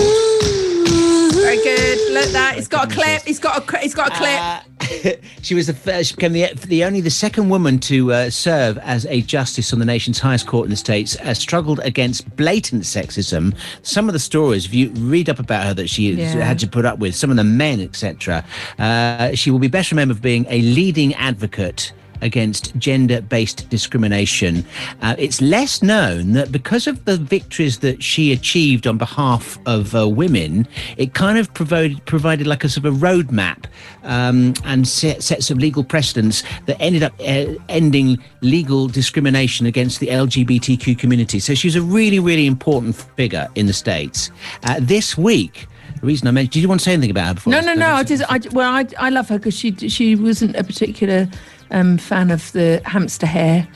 [1.34, 2.14] Very good.
[2.14, 2.56] Look that.
[2.58, 3.22] It's got a clip.
[3.22, 4.75] He's got a, he's got a clip.
[5.42, 8.78] she was the first, she became the, the only the second woman to uh, serve
[8.80, 12.84] as a justice on the nation's highest court in the states uh, struggled against blatant
[12.84, 16.26] sexism some of the stories if you read up about her that she Yeah.
[16.44, 18.44] had to put up with some of the men etc
[18.80, 24.66] uh, she will be best remembered for being a leading advocate against gender based discrimination.
[25.02, 29.96] Uh, it's less known that because of the victories that she achieved on behalf of
[29.96, 33.66] uh, women, it kind of provided, provided like a sort of a roadmap
[34.04, 40.00] um, and set, sets of legal precedents that ended up uh, ending legal discrimination against
[40.00, 41.40] the LGBTQ community.
[41.40, 44.32] So she's a really, really important figure in the States.
[44.64, 45.68] Uh, this week,
[46.00, 47.52] the reason I mentioned, did you want to say anything about her before?
[47.52, 47.88] No, no, no.
[47.88, 51.28] I just, I, well, I, I love her because she, she wasn't a particular
[51.72, 53.68] um, fan of the hamster hair,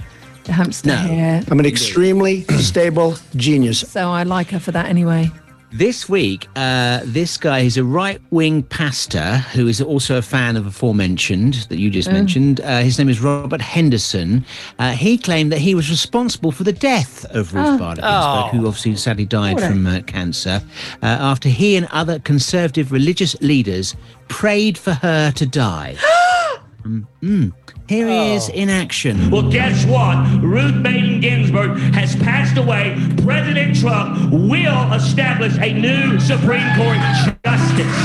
[0.46, 1.44] the hamster hair.
[1.50, 3.80] I'm an extremely stable genius.
[3.82, 5.32] So I like her for that anyway.
[5.72, 10.58] This week, uh, this guy is a right wing pastor who is also a fan
[10.58, 12.12] of aforementioned that you just Oh.
[12.12, 12.60] mentioned.
[12.62, 14.44] Uh, his name is Robert Henderson.
[14.80, 17.78] Uh, he claimed that he was responsible for the death of Ruth Oh.
[17.78, 18.50] Bader Ginsburg, Oh.
[18.52, 20.64] who obviously sadly died What from uh, cancer,
[21.04, 23.96] uh, after he and other conservative religious leaders
[24.28, 25.98] prayed for her to die.
[26.90, 27.54] Mm.
[27.88, 29.30] Here he is in action.
[29.30, 30.18] Well, guess what?
[30.42, 32.98] Ruth Bader Ginsburg has passed away.
[33.24, 36.98] President Trump will establish a new Supreme Court
[37.46, 37.98] justice.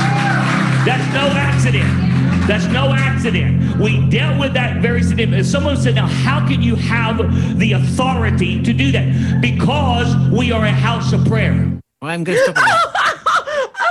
[0.85, 1.89] That's no accident.
[2.47, 3.81] That's no accident.
[3.81, 5.45] We dealt with that very significantly.
[5.45, 9.41] Someone said, now, how can you have the authority to do that?
[9.41, 11.81] Because we are a house of prayer.
[12.03, 13.21] I'm going to stop.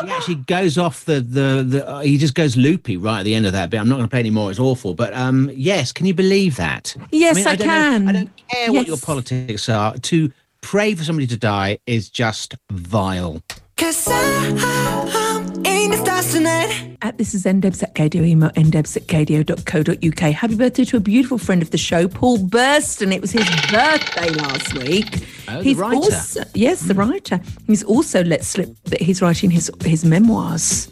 [0.03, 3.35] he actually goes off the the, the uh, he just goes loopy right at the
[3.35, 3.79] end of that bit.
[3.79, 4.49] I'm not going to play any more.
[4.49, 4.93] It's awful.
[4.93, 6.95] But um, yes, can you believe that?
[7.11, 8.05] Yes, I don't can.
[8.05, 9.97] Know, I don't care what your politics are.
[9.97, 13.41] To pray for somebody to die is just vile.
[13.77, 16.92] Cause I'm in the stars tonight.
[17.03, 20.33] At this is ndebs at gaydio, email ndebs at gaydio.co.uk.
[20.33, 23.13] Happy birthday to a beautiful friend of the show, Paul Burston.
[23.13, 25.27] It was his birthday last week.
[25.49, 25.97] Oh, the writer.
[25.97, 27.41] also yes, the writer.
[27.67, 30.87] He's also let slip that he's writing his his memoirs,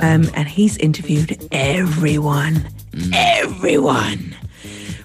[0.00, 2.68] um, and he's interviewed everyone,
[3.14, 4.34] everyone.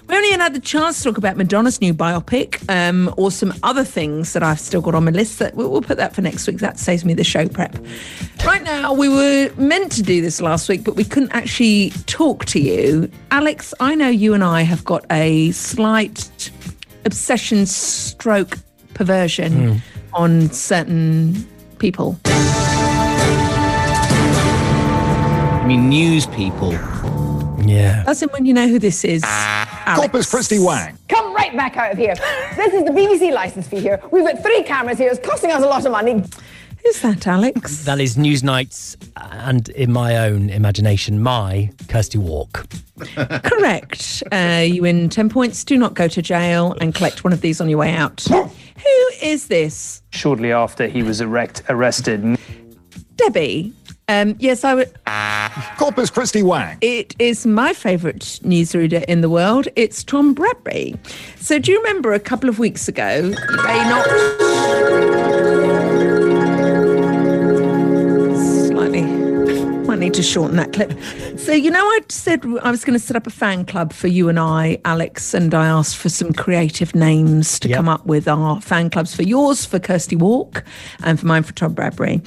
[0.08, 3.84] We only had the chance to talk about Madonna's new biopic um, or some other
[3.84, 5.38] things that I've still got on my list.
[5.38, 6.60] That we'll, we'll put that for next week.
[6.60, 7.76] That saves me the show prep.
[8.46, 12.46] Right now, we were meant to do this last week, but we couldn't actually talk
[12.46, 13.10] to you.
[13.30, 16.50] Alex, I know you and I have got a slight
[17.04, 18.56] obsession stroke
[18.94, 19.82] perversion
[20.14, 21.46] on certain
[21.78, 22.18] people.
[25.44, 26.72] I mean, news people.
[27.68, 28.02] Yeah.
[28.04, 29.22] That's it when you know who this is.
[29.24, 30.00] Alex.
[30.00, 30.96] Corpus Christi Wang.
[31.08, 32.14] Come right back out of here.
[32.56, 34.00] This is the BBC license fee here.
[34.10, 35.10] We've got three cameras here.
[35.10, 36.22] It's costing us a lot of money.
[36.84, 37.84] Who's that, Alex?
[37.84, 42.66] That is Newsnights and, in my own imagination, my Kirsty Wark.
[43.14, 44.22] Correct.
[44.32, 45.64] Uh, you win 10 points.
[45.64, 48.20] Do not go to jail and collect one of these on your way out.
[48.28, 50.02] Who is this?
[50.10, 52.38] Shortly after he was erect, arrested.
[53.16, 53.72] Debbie.
[54.08, 54.90] Um, yes, I would.
[55.76, 56.78] Corpus Christi Wang.
[56.80, 59.68] It is my favourite newsreader in the world.
[59.76, 60.98] It's Tom Bradbury.
[61.36, 63.16] So, do you remember a couple of weeks ago?
[63.18, 64.06] You may not.
[68.66, 69.02] Slightly.
[69.88, 70.92] Might need to shorten that clip.
[71.38, 74.08] So, you know, I said I was going to set up a fan club for
[74.08, 78.28] you and I, Alex, and I asked for some creative names to come up with
[78.28, 80.64] our fan clubs for yours, for Kirsty Wark,
[81.04, 82.20] and for mine for Tom Bradbury.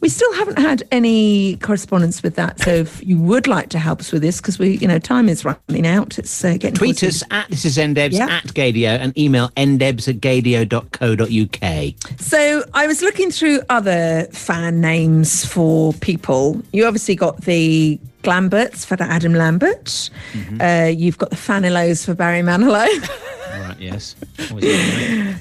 [0.00, 2.60] We still haven't had any correspondence with that.
[2.60, 5.28] So, if you would like to help us with this, because we, you know, time
[5.28, 6.18] is running out.
[6.18, 10.20] It's uh, getting Tweet us at this is ndebs at gaydio and email ndebs at
[10.20, 12.20] gaydio.co.uk.
[12.20, 16.62] So I was looking through other fan names for people.
[16.72, 20.10] You obviously got the Glamberts for Adam Lambert.
[20.60, 22.86] Uh, you've got the Fanilows for Barry Manilow.
[23.54, 24.16] All right, yes.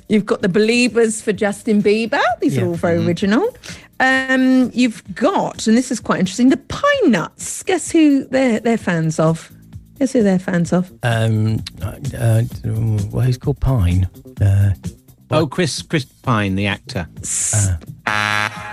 [0.08, 2.24] You've got the Believers for Justin Bieber.
[2.40, 3.54] These are all very original.
[4.00, 7.62] Um, you've got, and this is quite interesting, the Pine Nuts.
[7.64, 9.52] Guess who they're they're fans of?
[10.00, 10.90] Guess who they're fans of?
[11.04, 12.44] Um, uh, uh,
[13.12, 14.08] well, he's called Pine.
[14.40, 14.76] Uh,
[15.32, 17.08] oh, Chris Chris Pine, the actor.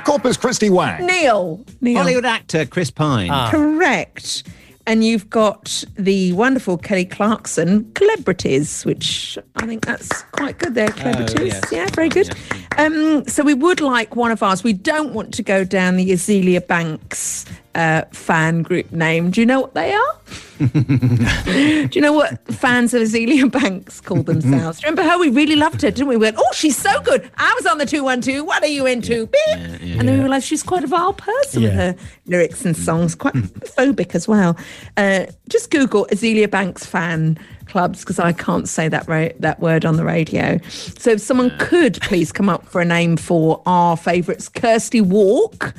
[0.04, 1.06] Corpus Christi Wang.
[1.06, 1.64] Neil.
[1.80, 1.98] Neil.
[1.98, 3.30] Hollywood actor Chris Pine.
[3.30, 3.50] Ah.
[3.50, 4.44] Correct.
[4.86, 10.92] And you've got the wonderful Kelly Clarkson, Celebrities, which I think that's quite good there,
[10.92, 11.54] Celebrities.
[11.54, 11.72] yes.
[11.72, 12.34] Yeah, very good.
[12.76, 14.62] Um, so we would like one of ours.
[14.62, 19.30] We don't want to go down the Azealia Banks uh, fan group name.
[19.30, 20.18] Do you know what they are?
[20.58, 24.82] Do you know what fans of Azealia Banks call themselves?
[24.82, 25.18] Remember her?
[25.18, 26.16] We really loved her, didn't we?
[26.16, 27.28] We went, oh, she's so good.
[27.36, 28.46] I was on the 212.
[28.46, 29.26] What are you into?
[29.26, 29.56] Beep.
[29.56, 33.34] and then we realised she's quite a vile person with her lyrics and songs, quite
[33.34, 34.56] phobic as well.
[34.96, 39.84] Uh, just Google Azealia Banks fan clubs because I can't say that ra- that word
[39.84, 40.58] on the radio.
[40.68, 45.74] So if someone could please come up for a name for our favourites, Kirsty Wark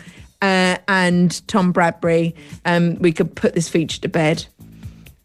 [0.45, 4.45] uh, and Tom Bradbury, um, we could put this feature to bed.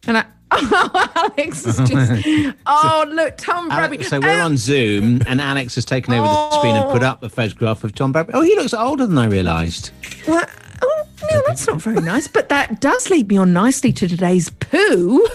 [0.07, 2.55] And I, oh, Alex is just.
[2.65, 3.97] Oh, look, Tom Bradbury.
[3.97, 7.21] Alex, so we're on Zoom, and Alex has taken over the screen and put up
[7.21, 8.37] a photograph of Tom Bradbury.
[8.37, 9.91] Oh, he looks older than I realised.
[10.27, 10.45] Well,
[10.81, 12.27] oh, Neil, that's not very nice.
[12.27, 15.27] But that does lead me on nicely to today's poo.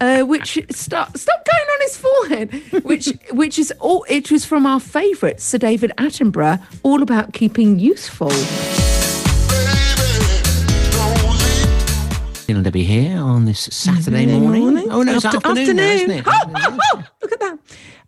[0.00, 4.66] Uh, which stop stop going on his forehead, which which is all it was from
[4.66, 8.32] our favourite Sir David Attenborough, all about keeping youthful.
[12.64, 14.88] Neil be here on this Saturday morning.
[14.90, 16.24] Oh no, it's After- afternoon, now, isn't it?
[16.26, 17.58] Oh, oh, oh, look at that.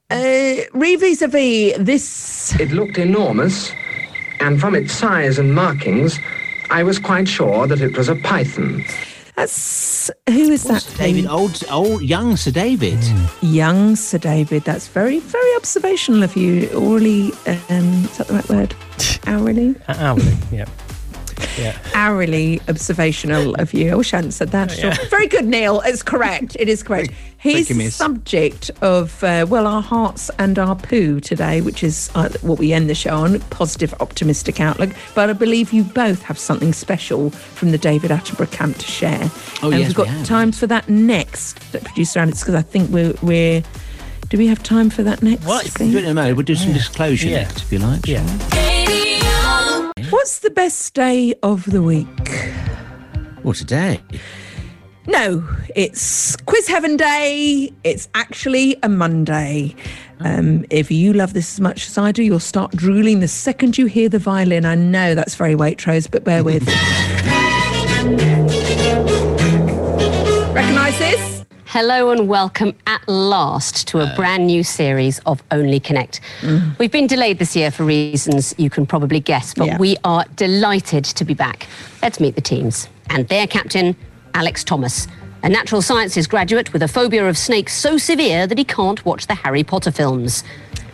[0.08, 2.58] Uh, re vis-a-vis this.
[2.58, 3.70] It looked enormous,
[4.40, 6.18] and from its size and markings,
[6.70, 8.82] I was quite sure that it was a python.
[9.34, 10.90] That's who is that?
[10.96, 12.98] David, old, old, young Sir David.
[13.42, 14.64] Young Sir David.
[14.64, 16.70] That's very, very observational of you.
[16.70, 18.74] Orally, um, is that the right word?
[19.26, 19.74] Hourly?
[19.88, 20.64] Hourly, yeah.
[21.58, 21.78] Yeah.
[21.94, 23.92] Hourly observational of you.
[23.92, 24.78] I wish I hadn't said that.
[24.78, 25.06] at all.
[25.10, 25.80] Very good, Neil.
[25.84, 26.56] It's correct.
[26.58, 27.10] It is correct.
[27.38, 32.10] He's you, the subject of, uh, well, our hearts and our poo today, which is
[32.14, 34.90] uh, what we end the show on positive, optimistic outlook.
[35.14, 39.30] But I believe you both have something special from the David Attenborough camp to share.
[39.62, 40.26] Oh, and yes, we've got we have.
[40.26, 43.62] time for that next, producer Alex, because I think we're, we're.
[44.28, 45.46] Do we have time for that next?
[45.46, 46.36] Well, it a moment.
[46.36, 47.42] We'll do some disclosure Yeah.
[47.42, 48.06] next, if you like.
[48.08, 49.35] Yeah.
[50.10, 52.30] What's the best day of the week?
[53.42, 53.98] Well, today.
[55.06, 55.42] No,
[55.74, 57.72] it's Quiz Heaven Day.
[57.82, 59.74] It's actually a Monday.
[60.20, 63.78] Um, if you love this as much as I do, you'll start drooling the second
[63.78, 64.66] you hear the violin.
[64.66, 66.66] I know that's very Waitrose, but bear with.
[70.54, 71.35] Recognise this?
[71.76, 76.22] Hello and welcome at last to a brand new series of Only Connect.
[76.40, 76.78] Mm.
[76.78, 79.76] We've been delayed this year for reasons you can probably guess, but Yeah.
[79.76, 81.66] we are delighted to be back.
[82.00, 82.88] Let's meet the teams.
[83.10, 83.94] And their captain,
[84.32, 85.06] Alex Thomas,
[85.42, 89.26] a natural sciences graduate with a phobia of snakes so severe that he can't watch
[89.26, 90.44] the Harry Potter films.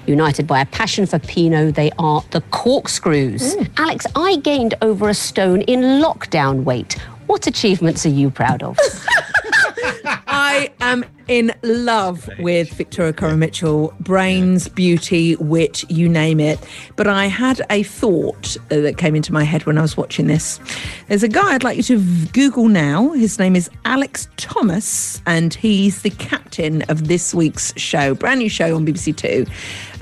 [0.07, 3.55] United by a passion for Pinot, they are the corkscrews.
[3.55, 3.68] Mm.
[3.76, 6.97] Alex, I gained over a stone in lockdown weight.
[7.27, 8.77] What achievements are you proud of?
[10.27, 13.95] I am in love with Victoria Coren Mitchell.
[14.01, 16.59] Brains, beauty, wit, you name it.
[16.97, 20.27] But I had a thought uh, that came into my head when I was watching
[20.27, 20.61] this.
[21.09, 22.03] There's a guy I'd like you to
[22.33, 23.11] Google now.
[23.12, 28.49] His name is Alex Thomas, and he's the captain of this week's show, brand new
[28.49, 29.47] show on BBC Two.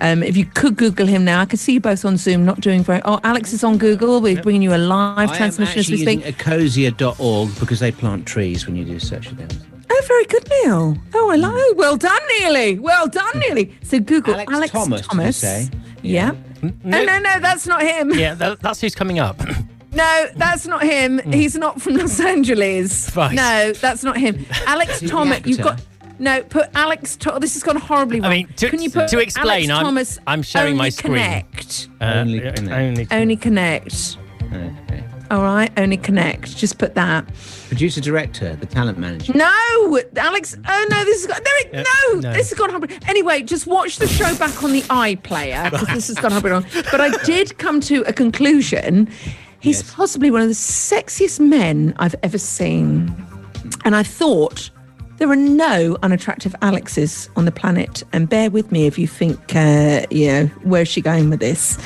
[0.00, 2.60] Um, if you could Google him now, I can see you both on Zoom, not
[2.60, 3.02] doing very.
[3.04, 4.20] Oh, Alex is on Google.
[4.20, 6.24] We're bringing you a live I am transmission as we speak.
[6.24, 9.48] using ecosia.org because they plant trees when you do search for them.
[10.00, 10.96] Oh, very good, Neil.
[11.14, 11.52] Oh, I like.
[11.54, 12.78] Oh, well done, Neely.
[12.78, 13.76] Well done, Neely.
[13.82, 15.68] So Google Alex Alex, Thomas, did you say?
[16.02, 16.32] Yeah.
[16.62, 18.12] No, no, no, that's not him.
[18.14, 19.40] Yeah, that, that's who's coming up.
[19.92, 21.18] No, that's not him.
[21.18, 21.34] Mm.
[21.34, 23.14] He's not from Los Angeles.
[23.16, 23.34] Right.
[23.34, 24.46] No, that's not him.
[24.66, 25.44] Alex Thomas.
[25.44, 25.82] You've got.
[26.20, 27.16] No, put Alex.
[27.16, 28.30] Tho- oh, this has gone horribly wrong.
[28.30, 31.14] I mean, to, Can you put to explain, Alex I'm, Thomas I'm sharing my screen.
[31.14, 31.88] Connect.
[32.00, 32.72] Uh, Only uh, Connect.
[32.72, 34.16] only Only connect.
[34.52, 35.04] Okay.
[35.30, 36.56] All right, only connect.
[36.56, 37.24] Just put that.
[37.68, 39.32] Producer director, the talent manager.
[39.34, 40.56] No, Alex.
[40.68, 41.60] Oh no, this is got there.
[41.60, 42.32] It, Yeah, no, no.
[42.32, 42.98] this has gone horribly.
[43.06, 46.66] Anyway, just watch the show back on the iPlayer because this has gone horribly wrong.
[46.90, 49.08] But I did come to a conclusion.
[49.60, 53.14] He's possibly one of the sexiest men I've ever seen,
[53.84, 54.70] and I thought
[55.18, 58.02] there are no unattractive Alexes on the planet.
[58.14, 61.76] And bear with me if you think, uh, you know, where's she going with this?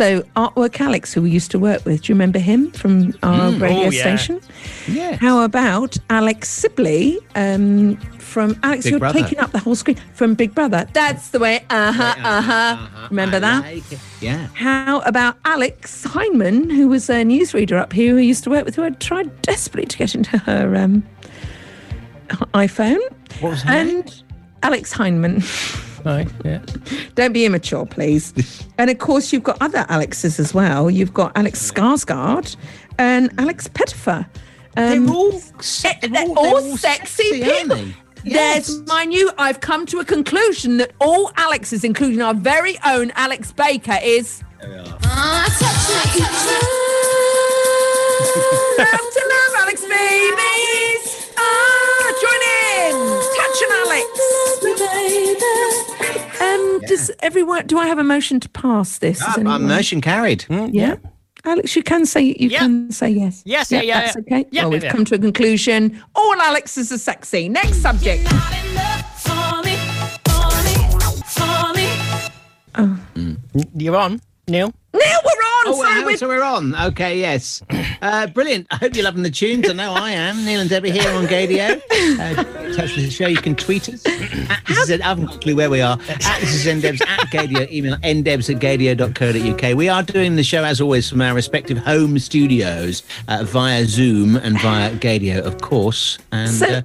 [0.00, 3.50] So, Artwork Alex, who we used to work with, do you remember him from our
[3.52, 3.60] Mm.
[3.60, 4.00] radio Oh, yeah.
[4.16, 4.40] station?
[4.88, 5.16] Yeah.
[5.16, 8.84] How about Alex Sibley um, from Alex?
[8.84, 9.20] Big you're Brother.
[9.20, 10.86] taking up the whole screen from Big Brother.
[10.94, 11.60] That's the way.
[11.68, 12.14] Uh huh.
[12.24, 12.86] Uh huh.
[13.10, 13.62] Remember I that?
[13.64, 13.82] like.
[14.22, 14.46] Yeah.
[14.54, 18.64] How about Alex Heineman, who was a newsreader up here who I used to work
[18.64, 21.02] with, who I tried desperately to get into her um,
[22.54, 23.00] iPhone?
[23.40, 24.22] What was her And
[24.62, 25.42] Alex Heineman.
[26.04, 26.60] Right, yeah.
[27.14, 28.32] Don't be immature, please.
[28.78, 30.90] and of course, you've got other Alexes as well.
[30.90, 32.56] You've got Alex Skarsgård
[32.98, 34.26] and Alex Pettyfer.
[34.76, 35.34] Um, They're all,
[35.84, 37.84] eh, they're all, sexy, people.
[38.24, 39.30] There's my new.
[39.38, 44.42] I've come to a conclusion that all Alexes, including our very own Alex Baker, is.
[44.62, 44.76] love
[48.76, 51.32] to love, Alex babies.
[51.38, 52.94] Ah, join in.
[53.36, 54.10] Touch an Alex.
[56.40, 57.66] Um, does everyone?
[57.66, 59.18] Do I have a motion to pass this?
[59.18, 60.44] Does Ah, anyone- motion carried.
[60.48, 60.96] Yeah.
[61.44, 63.42] Alex, you can say you can say yes.
[63.46, 64.20] Yes, yeah, yeah, That's yeah.
[64.20, 64.46] okay.
[64.50, 64.92] Yeah, well, yeah, we've yeah.
[64.92, 66.02] come to a conclusion.
[66.14, 67.48] All Alexes are sexy.
[67.48, 68.28] Next subject.
[73.74, 74.72] You're on, Neil.
[74.92, 75.64] Neil, we're on.
[75.66, 76.74] Oh, Sorry, wow, we're so we're on.
[76.74, 77.62] Okay, yes.
[78.02, 78.66] Uh, brilliant.
[78.70, 79.68] I hope you're loving the tunes.
[79.68, 80.44] I know I am.
[80.44, 81.80] Neil and Debbie here on Gaydio.
[82.18, 82.34] Uh,
[82.74, 83.26] touch with the show.
[83.26, 84.04] You can tweet us.
[84.06, 85.98] At this is, I haven't got a clue where we are.
[86.08, 87.70] At this is ndebs at Gaydio.
[87.70, 89.76] Email ndebs at gaydio.co.uk.
[89.76, 94.36] We are doing the show, as always, from our respective home studios uh, via Zoom
[94.36, 96.18] and via Gaydio, of course.
[96.32, 96.82] And So- uh,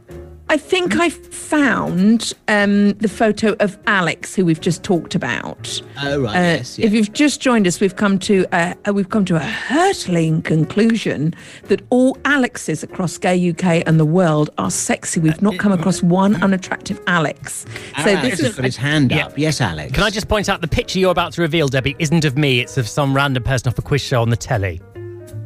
[0.48, 5.82] I think I found um, the photo of Alex, who we've just talked about.
[6.02, 9.10] Oh right, Uh, yes, If you've just joined us, we've come to a, a- we've
[9.10, 11.34] come to a hurtling conclusion
[11.64, 15.20] that all Alexes across gay UK and the world are sexy.
[15.20, 17.66] We've not come across one unattractive Alex.
[17.96, 19.36] our Alex has got his hand up.
[19.38, 19.94] Yes, Alex.
[19.94, 22.60] Can I just point out the picture you're about to reveal, Debbie, isn't of me.
[22.60, 24.80] It's of some random person off a quiz show on the telly.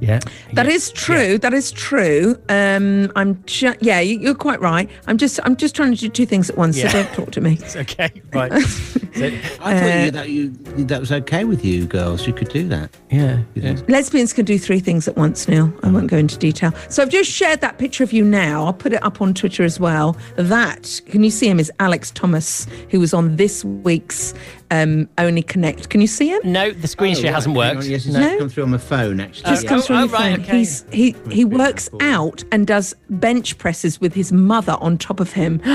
[0.01, 0.19] Yeah.
[0.53, 1.37] That is true.
[1.37, 2.37] That is true.
[2.49, 4.89] Um, I'm ju- yeah, you- you're quite right.
[5.07, 6.77] I'm just I'm just trying to do two things at once.
[6.77, 6.87] Yeah.
[6.89, 7.57] So don't talk to me.
[7.61, 8.09] It's okay.
[8.33, 8.51] Right.
[8.53, 10.49] I thought Uh, you, that, you,
[10.85, 12.25] that was okay with you girls.
[12.27, 12.89] You could do that.
[13.11, 13.39] Yeah.
[13.87, 15.73] Lesbians can do three things at once, Neil.
[15.83, 16.71] I won't go into detail.
[16.89, 18.65] So I've just shared that picture of you now.
[18.65, 20.15] I'll put it up on Twitter as well.
[20.37, 24.33] That, can you see him, is Alex Thomas, who was on this week's
[24.71, 25.89] um, Only Connect.
[25.89, 26.41] Can you see him?
[26.43, 27.87] No, the screen share hasn't Hang on, worked.
[27.87, 28.37] Yes, it's No.
[28.37, 29.49] come through on my phone, actually.
[29.49, 29.69] Just Yeah.
[29.69, 30.41] comes from oh, your right, phone.
[30.45, 30.57] okay.
[30.57, 35.31] He's, he he works out and does bench presses with his mother on top of
[35.33, 35.61] him.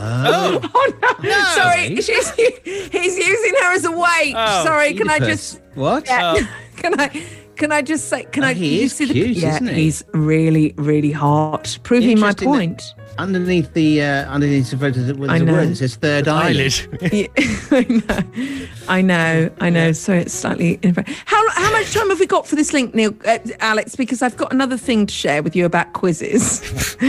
[0.00, 1.44] Oh, oh, no.
[1.54, 4.34] Sorry, she's, he's using her as a weight.
[4.36, 6.06] Oh, Sorry, can I just What?
[6.06, 6.34] Yeah.
[6.36, 6.48] Oh.
[6.76, 7.08] Can I
[7.56, 8.22] Can I just say?
[8.24, 8.52] Can Oh, I?
[8.54, 9.28] he you is see the?
[9.30, 9.74] yeah, isn't he?
[9.74, 11.76] he's really, really hot.
[11.82, 12.94] Proving my Interesting that point.
[13.18, 15.52] Underneath the uh, underneath the photo, there's a I know.
[15.52, 16.74] word that says third eyelid.
[17.12, 17.26] Yeah,
[17.72, 18.30] I know,
[18.88, 19.92] I know, I know.
[19.92, 20.78] So it's slightly.
[21.26, 23.96] How how much time have we got for this link, Neil, uh, Alex?
[23.96, 26.62] Because I've got another thing to share with you about quizzes.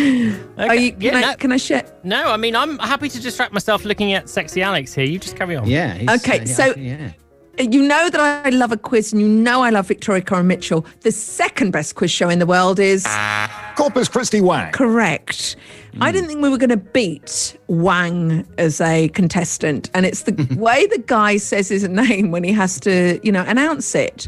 [0.58, 0.92] Are you?
[0.94, 1.36] Can, Yeah, I, no.
[1.36, 1.84] can I share?
[2.04, 5.06] No, I mean, I'm happy to distract myself looking at sexy Alex here.
[5.06, 5.68] You just carry on.
[5.68, 6.16] Yeah.
[6.18, 7.12] Okay, uh, so- yeah.
[7.60, 10.86] You know that I love a quiz, and you know I love Victoria Coren Mitchell.
[11.02, 13.06] The second best quiz show in the world is
[13.76, 14.72] Corpus Christi Wang.
[14.72, 15.58] correct.
[16.00, 20.56] I didn't think we were going to beat Wang as a contestant, and it's the
[20.58, 24.28] way the guy says his name when he has to, you know, announce it.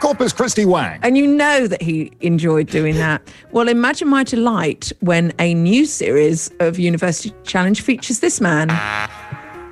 [0.00, 0.98] Corpus Christi Wang.
[1.04, 3.22] And you know that he enjoyed doing that.
[3.52, 8.68] Well, imagine my delight when a new series of University Challenge features this man.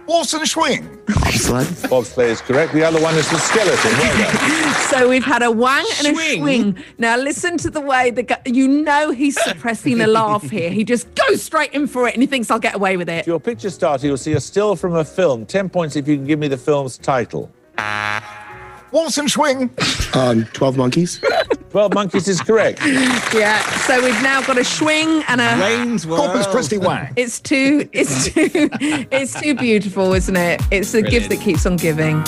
[0.06, 0.88] Orson Swing.
[1.88, 2.72] Bob's play is correct.
[2.72, 3.92] The other one is the skeleton.
[3.98, 4.72] Well.
[4.86, 6.40] So we've had a wang and a Swing.
[6.40, 6.84] swing.
[6.96, 10.70] Now listen to the way the guy, you know he's suppressing a laugh here.
[10.70, 13.20] He just goes straight in for it and he thinks I'll get away with it.
[13.20, 15.44] If your picture starter, you'll see a still from a film.
[15.44, 17.50] Ten points if you can give me the film's title.
[18.96, 19.70] Orson Swing.
[20.14, 21.20] Um, Twelve Monkeys.
[21.70, 22.80] Twelve Monkeys is correct.
[23.34, 23.60] Yeah.
[23.80, 26.24] So we've now got a swing and a Wayne's World.
[26.26, 27.12] Corpus Christi Wang.
[27.16, 28.48] It's too it's too
[29.10, 30.62] it's too beautiful, isn't it?
[30.70, 32.22] It's the gift that keeps on giving.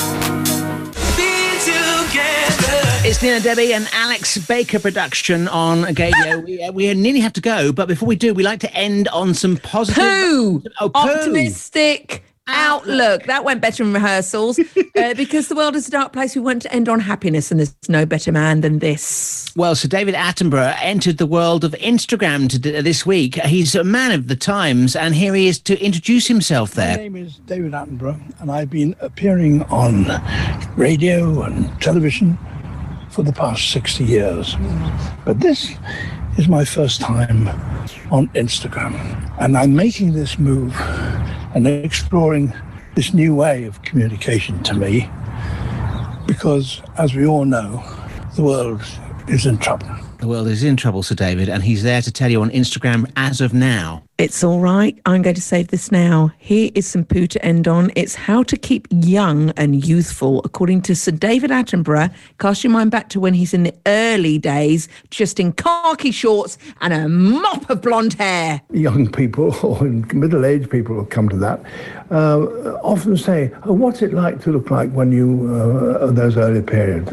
[3.06, 6.44] It's Nina Debbie and Alex Baker production on Gaydio.
[6.44, 9.08] we, uh, we nearly have to go, but before we do, we like to end
[9.08, 10.02] on some positive.
[10.02, 10.62] Poo!
[10.80, 10.98] Oh, poo.
[10.98, 13.24] Optimistic outlook.
[13.24, 14.58] That went better in rehearsals
[14.96, 16.34] uh, because the world is a dark place.
[16.34, 19.52] We want to end on happiness, and there's no better man than this.
[19.54, 23.36] Well, Sir David Attenborough entered the world of Instagram to, this week.
[23.42, 26.96] He's a man of the times, and here he is to introduce himself there.
[26.96, 30.06] My name is David Attenborough, and I've been appearing on
[30.76, 32.38] radio and television
[33.10, 34.56] for the past 60 years.
[35.24, 35.74] But this
[36.38, 37.48] is my first time
[38.12, 38.94] on Instagram,
[39.40, 40.72] and I'm making this move
[41.52, 42.54] and exploring
[42.94, 45.10] this new way of communication to me
[46.28, 47.82] because, as we all know,
[48.36, 48.82] the world
[49.26, 50.07] is in trouble.
[50.18, 53.08] The world is in trouble, Sir David, and he's there to tell you on Instagram
[53.14, 54.02] as of now.
[54.18, 54.98] It's all right.
[55.06, 56.32] I'm going to save this now.
[56.38, 57.92] Here is some poo to end on.
[57.94, 62.12] It's how to keep young and youthful, according to Sir David Attenborough.
[62.40, 66.58] Cast your mind back to when he's in the early days, just in khaki shorts
[66.80, 68.60] and a mop of blonde hair.
[68.72, 71.62] young people or middle-aged people who come to that
[72.10, 72.40] uh,
[72.82, 77.08] often say, oh, "What's it like to look like when you uh, those early periods?"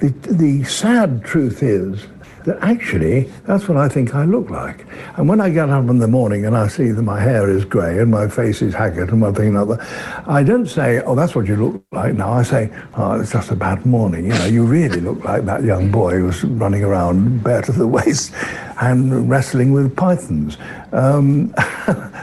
[0.00, 2.04] The the sad truth is
[2.46, 4.86] that actually that's what I think I look like.
[5.16, 7.64] And when I get up in the morning and I see that my hair is
[7.64, 9.84] grey and my face is haggard and one thing and another,
[10.26, 13.50] I don't say, "Oh, that's what you look like now." I say, "Oh, it's just
[13.50, 17.42] a bad morning." You know, you really look like that young boy who's running around
[17.42, 18.32] bare to the waist
[18.80, 20.56] and wrestling with pythons.
[20.92, 21.48] Um,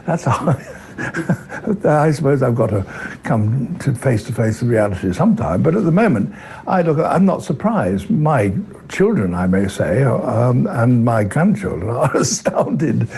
[0.06, 0.58] that's how.
[1.86, 2.86] I suppose I've got to
[3.24, 5.64] come to face to face with reality sometime.
[5.64, 6.34] But at the moment,
[6.68, 7.00] I look.
[7.00, 8.10] I'm not surprised.
[8.10, 8.54] My
[8.94, 13.10] children, I may say, um, and my grandchildren are astounded.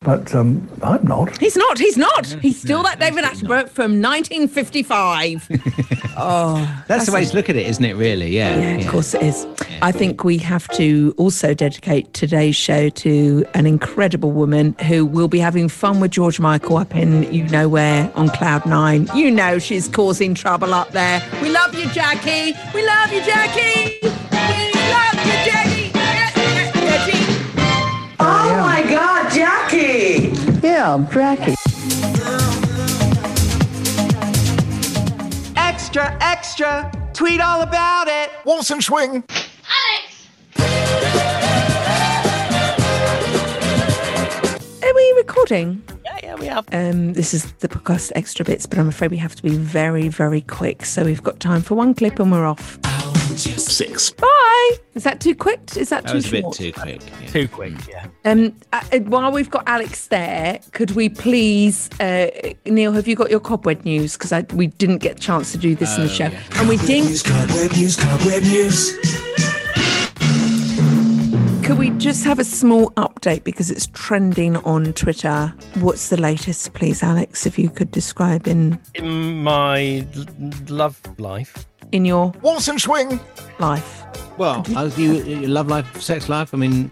[0.00, 1.36] But um, I'm not.
[1.38, 1.78] He's not.
[1.78, 2.26] He's not.
[2.40, 5.48] He's still that David Attenborough from 1955.
[6.16, 8.28] oh, That's, the way to look at it, isn't it, really?
[8.28, 8.56] Yeah.
[8.56, 9.46] Yeah, of course it is.
[9.82, 15.28] I think we have to also dedicate today's show to an incredible woman who will
[15.28, 19.08] be having fun with George Michael up in you know where on Cloud Nine.
[19.14, 21.20] You know she's causing trouble up there.
[21.42, 22.56] We love you, Jackie.
[22.72, 24.15] We love you, Jackie.
[28.26, 28.50] Jackie.
[28.50, 30.66] Oh my God, Jackie!
[30.66, 31.54] Yeah, I'm Jackie.
[35.56, 36.90] Extra, extra!
[37.12, 38.30] Tweet all about it!
[38.44, 39.22] Walson Swing!
[39.30, 40.28] Alex.
[44.82, 45.82] Are we recording?
[46.04, 46.66] Yeah, yeah, we have.
[46.72, 50.08] Um, this is the podcast extra bits, but I'm afraid we have to be very,
[50.08, 50.84] very quick.
[50.84, 52.78] So we've got time for one clip and we're off.
[53.36, 54.10] Six.
[54.10, 54.35] Bye.
[54.94, 55.76] Is that too quick?
[55.76, 56.06] Is that, too?
[56.06, 57.02] That too was a bit too quick.
[57.22, 57.26] yeah.
[57.28, 58.06] Too quick, yeah.
[58.24, 62.28] Um, uh, uh, while we've got Alex there, could we please, uh,
[62.64, 64.16] Neil, have you got your cobweb news?
[64.16, 66.40] Because we didn't get a chance to do this in the Oh, show, yeah.
[66.56, 67.22] and we didn't.
[67.24, 68.96] Cobweb news, cobweb news.
[71.66, 75.52] Could we just have a small update because it's trending on Twitter?
[75.74, 77.44] What's the latest, please, Alex?
[77.44, 80.24] If you could describe in In my l-
[80.68, 81.66] love life.
[81.90, 83.18] in your Walson Swing!
[83.58, 84.04] life.
[84.36, 86.52] Well, how's you, your love life, sex life?
[86.54, 86.90] I mean,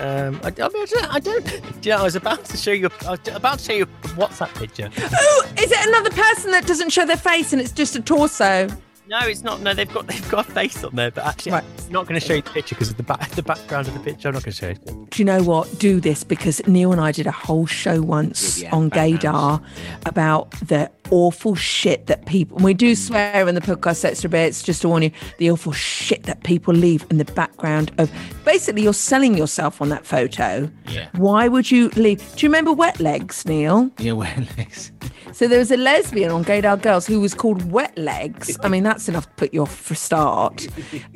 [0.00, 1.14] Um, I, I, mean, I don't.
[1.14, 1.44] I don't
[1.80, 2.88] do you know, I was about to show you.
[3.06, 4.90] I was about to show you a WhatsApp picture.
[4.98, 8.68] Oh, is it another person that doesn't show their face and it's just a torso?
[9.12, 9.60] No, it's not.
[9.60, 12.26] No, they've got they've got a face on there, but actually, it's not going to
[12.26, 14.28] show you the picture because of the back the background of the picture.
[14.28, 15.06] I'm not going to show you.
[15.10, 15.78] Do you know what?
[15.78, 19.62] Do this because Neil and I did a whole show once on Gaydar
[20.06, 22.56] about the awful shit that people.
[22.56, 22.96] and We do mm.
[22.96, 26.72] swear in the podcast extra bits, just to warn you, the awful shit that people
[26.72, 28.10] leave in the background of.
[28.46, 30.70] Basically, you're selling yourself on that photo.
[30.88, 31.08] Yeah.
[31.16, 32.18] Why would you leave?
[32.36, 33.90] Do you remember Wet Legs, Neil?
[33.98, 34.91] Yeah, Wet legs.
[35.32, 38.58] So there was a lesbian on Gaydar Girls who was called Wet Legs.
[38.62, 40.66] I mean, that's enough to put you off for a start.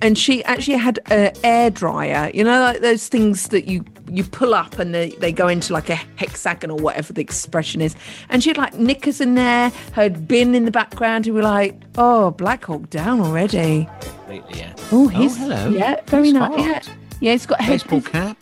[0.03, 4.23] And she actually had an air dryer, you know, like those things that you you
[4.23, 7.97] pull up and they, they go into like a hexagon or whatever the expression is.
[8.29, 11.27] And she had like knickers in there, her bin in the background.
[11.27, 13.89] who were like, oh, Black Hawk down already.
[14.01, 14.75] Completely, yeah.
[14.93, 15.69] Oh, oh he's hello.
[15.71, 16.59] Yeah, very He's nice.
[16.59, 16.73] Yeah.
[16.75, 16.91] hot.
[17.21, 18.13] yeah, he's got a Baseball head.
[18.13, 18.37] cap.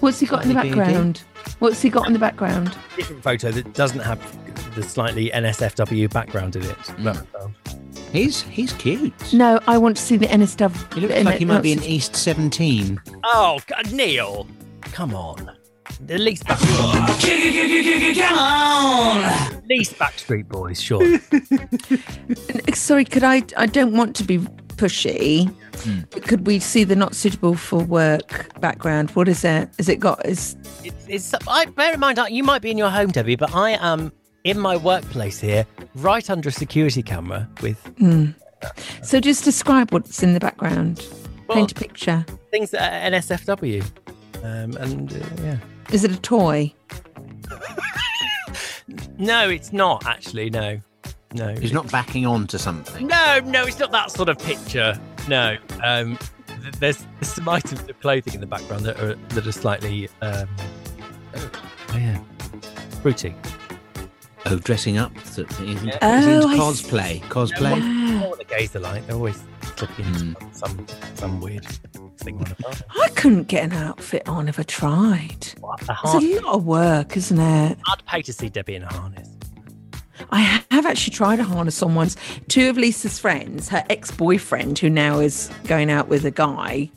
[0.00, 0.84] What's he got in the Slightly beardy.
[0.92, 1.22] background?
[1.58, 2.74] What's he got in the background?
[2.96, 4.18] Different photo that doesn't have
[4.74, 6.76] the slightly NSFW background in it.
[7.02, 7.54] But, um,
[8.12, 9.12] He's he's cute.
[9.32, 10.94] No, I want to see the NSW.
[10.94, 13.00] He looks like he might be in East 17.
[13.24, 14.48] oh, God, Neil,
[14.82, 15.56] come on.
[16.06, 19.62] The least back- Come on!
[19.68, 21.18] least Backstreet Boys, sure.
[22.74, 23.42] Sorry, could I?
[23.56, 25.52] I don't want to be pushy.
[26.10, 29.10] but Could we see the not suitable for work background?
[29.10, 29.68] What is it?
[29.78, 30.24] Is it got?
[30.26, 33.54] Is it's, it's I bear in mind you might be in your home, Debbie, but
[33.54, 34.12] I am
[34.44, 38.26] in my workplace here, right under a security camera with hmm.
[39.02, 39.20] so?
[39.20, 41.06] Just describe what's in the background.
[41.48, 42.24] Paint a picture.
[42.50, 43.84] things that are NSFW.
[44.44, 45.58] Um, and uh, yeah.
[45.92, 46.72] Is it a toy?
[49.20, 50.48] No, it's not actually.
[50.48, 50.80] No,
[51.34, 51.54] no.
[51.54, 53.06] He's not backing on to something.
[53.06, 54.98] No, no, it's not that sort of picture.
[55.28, 55.58] No.
[55.84, 59.52] Um, th- there's, there's some items of clothing in the background that are that are
[59.52, 60.08] slightly.
[60.22, 60.48] Um,
[61.34, 62.18] oh yeah.
[63.02, 63.34] Fruity.
[64.46, 65.12] Oh, dressing up.
[65.24, 67.20] So he's into, Oh, he's into I cosplay.
[67.22, 67.76] Cosplay.
[67.76, 69.06] You know what the gays are like.
[69.06, 69.42] They're always
[69.76, 70.52] slipping into hmm.
[70.52, 71.66] some some weird
[72.18, 72.84] thing on the.
[73.00, 75.46] I couldn't get an outfit on if I tried.
[75.62, 77.78] A It's a lot of work, isn't it?
[77.86, 79.28] I'd pay to see Debbie in a harness.
[80.30, 82.16] I have actually tried a harness on once.
[82.48, 86.90] Two of Lisa's friends, her ex boyfriend, who now is going out with a guy,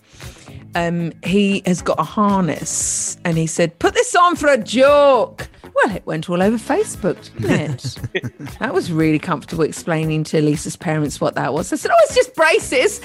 [0.76, 5.48] um, he has got a harness and he said, Put this on for a joke.
[5.76, 8.40] Well, it went all over Facebook, didn't it?
[8.60, 11.74] that was really comfortable explaining to Lisa's parents what that was.
[11.74, 13.02] I said, Oh, it's just braces.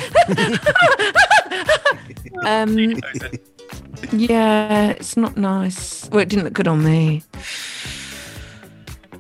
[2.44, 3.00] um,
[4.12, 6.08] yeah, it's not nice.
[6.10, 7.22] Well, it didn't look good on me.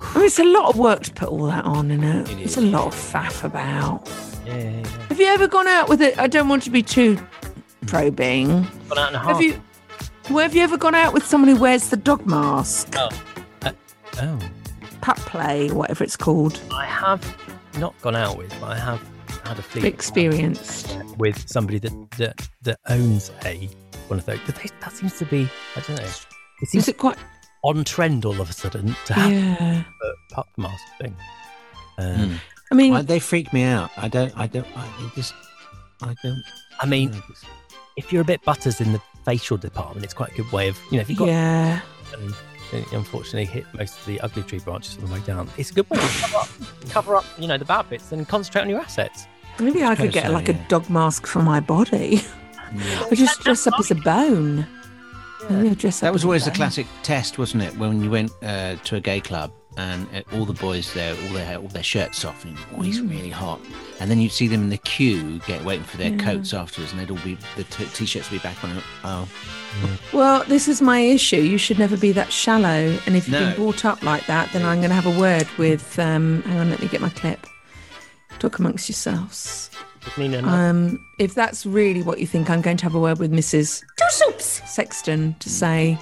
[0.00, 2.30] I mean, it's a lot of work to put all that on, isn't it?
[2.40, 4.08] it's a lot of faff about.
[4.46, 5.06] Yeah, yeah, yeah.
[5.08, 6.18] Have you ever gone out with it?
[6.18, 7.18] I don't want to be too
[7.86, 8.66] probing.
[8.88, 9.60] Gone out in a Have you?
[10.30, 13.08] Well, have you ever gone out with someone who wears the dog mask, Oh.
[13.62, 13.72] Uh,
[14.22, 14.38] oh.
[15.00, 16.60] pup play, whatever it's called?
[16.72, 17.36] I have
[17.78, 19.00] not gone out with, but I have
[19.44, 20.98] had a fleet Experienced.
[21.16, 23.68] with somebody that that, that owns a
[24.08, 24.38] one of those.
[24.44, 26.04] But they, that seems to be, I don't know.
[26.60, 27.16] It seems Is it quite?
[27.64, 29.82] on trend all of a sudden to have Yeah.
[29.82, 31.16] a pup mask thing.
[31.98, 32.38] Um,
[32.70, 33.90] I mean, I, they freak me out.
[33.96, 34.32] I don't.
[34.38, 34.66] I don't.
[34.76, 35.32] I just.
[36.02, 36.42] I don't.
[36.80, 37.10] I mean,
[37.98, 40.78] if you're a bit butters in the facial department, it's quite a good way of,
[40.90, 41.80] you know, if you've got Yeah.
[42.14, 42.32] and
[42.92, 45.90] unfortunately hit most of the ugly tree branches on the way down, it's a good
[45.90, 46.48] way to cover up,
[46.90, 49.26] cover up you know, the bad bits and concentrate on your assets.
[49.58, 52.22] Maybe I could get so, like a dog mask for my body.
[53.10, 54.64] I just dress up as a bone.
[55.50, 57.76] Maybe I'll dress That up was as a always the classic test, wasn't it?
[57.78, 61.32] When you went uh, to a gay club and uh, all the boys there, all
[61.34, 63.10] their all their shirts off, and oh, he's Mm.
[63.10, 63.60] really hot.
[64.00, 66.16] And then you'd see them in the queue, get waiting for their Yeah.
[66.24, 68.82] coats afterwards, and they'd all be the t- t-shirts would be back on.
[69.04, 69.28] Oh,
[70.12, 71.36] Well, this is my issue.
[71.40, 72.98] You should never be that shallow.
[73.06, 73.46] And if you've No.
[73.46, 75.98] been brought up like that, then I'm going to have a word with.
[75.98, 77.46] Um, hang on, let me get my clip.
[78.38, 79.70] Talk amongst yourselves.
[80.16, 80.48] Nina, no.
[80.48, 83.82] Um, if that's really what you think, I'm going to have a word with Mrs.
[83.98, 85.98] Two Soups Sexton to say,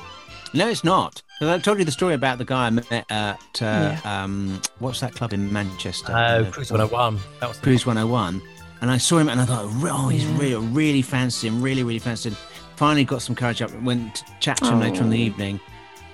[0.55, 1.23] no, it's not.
[1.39, 4.01] 'Cause I told you the story about the guy I met at uh, Yeah.
[4.05, 6.11] um, what's that club in Manchester?
[6.11, 6.15] Oh,
[6.47, 7.21] Uh, Cruz 101.
[7.41, 8.41] That was Cruz 101.
[8.81, 10.39] And I saw him and I thought, oh, he's Yeah.
[10.39, 12.37] real, really fancy him, really, really fancy him.
[12.77, 15.27] Finally got some courage up, and went to chat to him later in the Oh.
[15.27, 15.61] evening.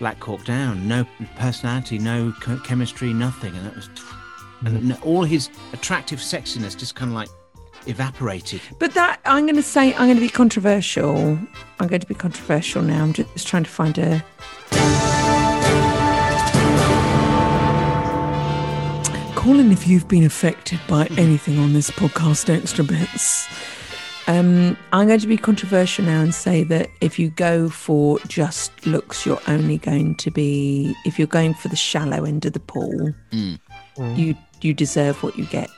[0.01, 1.07] Black Hawk down, no
[1.39, 2.33] personality, no
[2.65, 3.55] chemistry, nothing.
[3.57, 3.89] And that was,
[4.65, 7.29] and all his attractive sexiness just kind of like
[7.87, 8.61] evaporated.
[8.81, 11.39] but that I'm going to say, I'm going to be controversial.
[11.79, 13.03] I'm going to be controversial now.
[13.05, 14.25] I'm just trying to find a.
[19.43, 23.49] Call in if you've been affected by anything on this podcast, Extra Bits.
[24.29, 28.87] Um, I'm going to be controversial now and say that if you go for just
[28.87, 32.61] looks, you're only going to be if you're going for the shallow end of the
[32.61, 33.59] pool, Mm.
[34.17, 35.71] you you deserve what you get.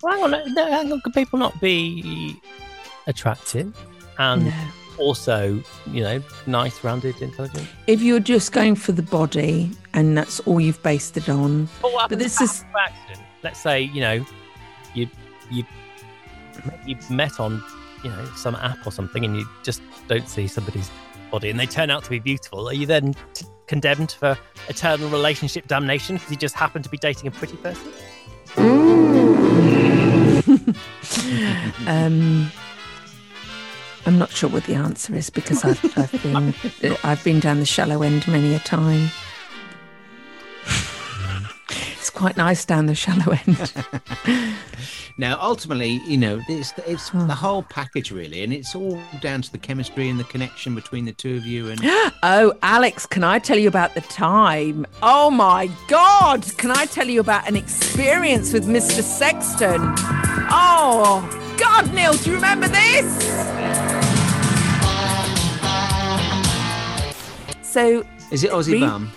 [0.00, 1.00] Well, hang on, no, no, hang on.
[1.00, 2.36] Could people not be
[3.08, 3.74] attractive
[4.18, 4.52] and No.
[4.98, 7.66] Also, you know, nice, rounded, intelligent?
[7.86, 12.08] If you're just going for the body and that's all you've based it on, But
[12.08, 13.26] but this is accident?
[13.42, 14.24] Let's say, you know,
[14.94, 15.08] you
[15.50, 15.64] you
[16.86, 17.62] you met on,
[18.02, 20.90] you know, some app or something, and you just don't see somebody's
[21.30, 22.68] body, and they turn out to be beautiful.
[22.68, 24.36] Are you then t- condemned for
[24.68, 27.92] eternal relationship damnation because you just happen to be dating a pretty person?
[31.86, 32.50] um,
[34.08, 36.54] I'm not sure what the answer is because I've, I've been
[37.04, 39.10] I've been down the shallow end many a time.
[41.68, 44.54] It's quite nice down the shallow end.
[45.20, 47.26] Now, ultimately, you know, it's it's oh.
[47.26, 51.06] the whole package really, and it's all down to the chemistry and the connection between
[51.06, 51.70] the two of you.
[51.70, 51.80] And
[52.22, 54.86] Oh, Alex, can I tell you about the time?
[55.02, 59.02] Oh my God, can I tell you about an experience with Mr.
[59.02, 59.80] Sexton?
[60.50, 61.28] Oh,
[61.58, 63.97] God, Neil, do you remember this?
[67.70, 69.10] So, is it Aussie we- Bum?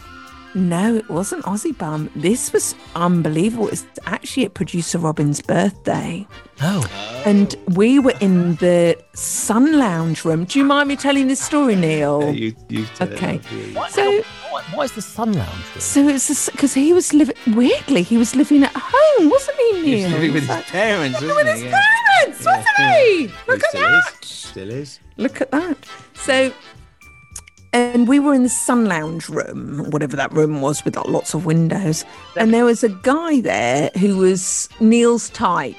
[0.55, 2.09] no, it wasn't Aussie Bum.
[2.15, 3.69] This was unbelievable.
[3.69, 6.27] It's actually at producer Robin's birthday.
[6.61, 6.85] Oh.
[7.25, 10.43] And we were in the Sun Lounge room.
[10.45, 12.31] Do you mind me telling this story, Neil?
[12.33, 13.37] you, you Okay.
[13.73, 14.21] What, So-
[14.51, 15.49] what, what is the Sun Lounge?
[15.49, 15.79] room?
[15.79, 18.03] So it's because he was living weirdly.
[18.03, 19.83] He was living at home, wasn't he, Neil?
[19.83, 21.63] He was living with his Like, parents, living wasn't with he?
[21.63, 21.85] his Yeah.
[22.19, 23.31] parents, wasn't he?
[23.47, 24.13] Look at still that.
[24.21, 24.29] is.
[24.29, 24.99] Still is.
[25.17, 25.77] Look at that.
[26.15, 26.51] So,
[27.73, 31.45] and we were in the Sun Lounge room, whatever that room was, with lots of
[31.45, 32.03] windows.
[32.35, 35.75] And there was a guy there who was Neil's type.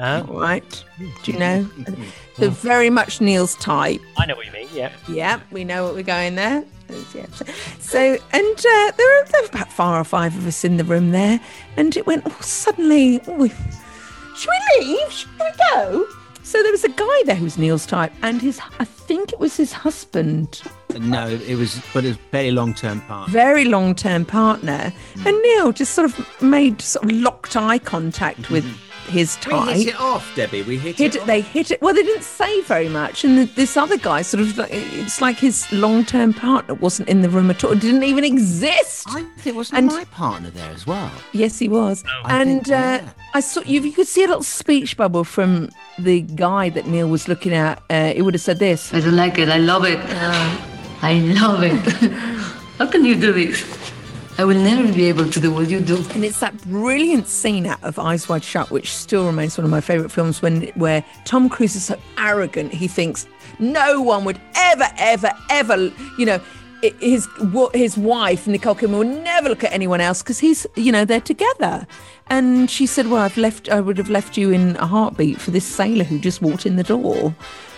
[0.00, 0.24] Oh.
[0.24, 0.84] Right?
[1.22, 1.68] Do you know?
[2.36, 4.00] So very much Neil's type.
[4.18, 4.66] I know what you mean.
[4.72, 4.92] Yeah.
[5.08, 6.64] Yeah, we know what we're going there.
[7.14, 7.26] Yeah.
[7.78, 10.82] So, and uh, there, were, there were about four or five of us in the
[10.82, 11.40] room there,
[11.76, 13.20] and it went oh, suddenly.
[13.28, 13.46] Oh,
[14.34, 15.12] should we leave?
[15.12, 16.06] Should we go?
[16.42, 19.38] So there was a guy there who was Neil's type, and his I think it
[19.38, 20.60] was his husband,
[21.00, 23.32] No, it was, but it was very long term partner.
[23.32, 24.92] very long term partner,
[25.24, 28.64] and Neil just sort of made sort of locked eye contact with
[29.08, 29.66] his tie.
[29.66, 30.62] We hit it off, Debbie.
[30.62, 31.16] We hit, hit it.
[31.16, 31.26] it, off.
[31.26, 31.82] they hit it.
[31.82, 35.20] Well, they didn't say very much, and the, this other guy sort of like it's
[35.20, 37.72] like his long-term partner wasn't in the room at all.
[37.72, 39.06] It didn't even exist.
[39.08, 41.10] I think it wasn't And- my partner there as well.
[41.32, 42.02] Yes, he was.
[42.24, 43.00] I and think, uh,
[43.34, 43.82] I saw you.
[43.82, 45.68] You could see a little speech bubble from
[45.98, 47.82] the guy that Neil was looking at.
[47.90, 48.92] Uh, it would have said this.
[48.94, 49.48] I don't like it.
[49.50, 49.98] I love it.
[51.04, 52.12] I love it.
[52.78, 53.62] How can you do this?
[54.38, 56.02] I will never be able to do what you do.
[56.14, 59.70] And it's that brilliant scene out of Eyes Wide Shut, which still remains one of
[59.70, 63.26] my favourite films, when where Tom Cruise is so arrogant, he thinks
[63.58, 66.40] no one would ever, ever, ever, you know,
[67.00, 67.28] his
[67.74, 71.20] his wife Nicole Kidman would never look at anyone else because he's, you know, they're
[71.20, 71.86] together.
[72.28, 73.68] And she said, "Well, I've left.
[73.68, 76.76] I would have left you in a heartbeat for this sailor who just walked in
[76.76, 77.34] the door."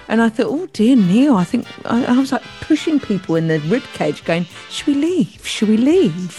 [0.08, 3.48] And I thought, oh dear Neil, I think I, I was like pushing people in
[3.48, 5.44] the rib cage, going, "Should we leave?
[5.46, 6.38] Should we leave?"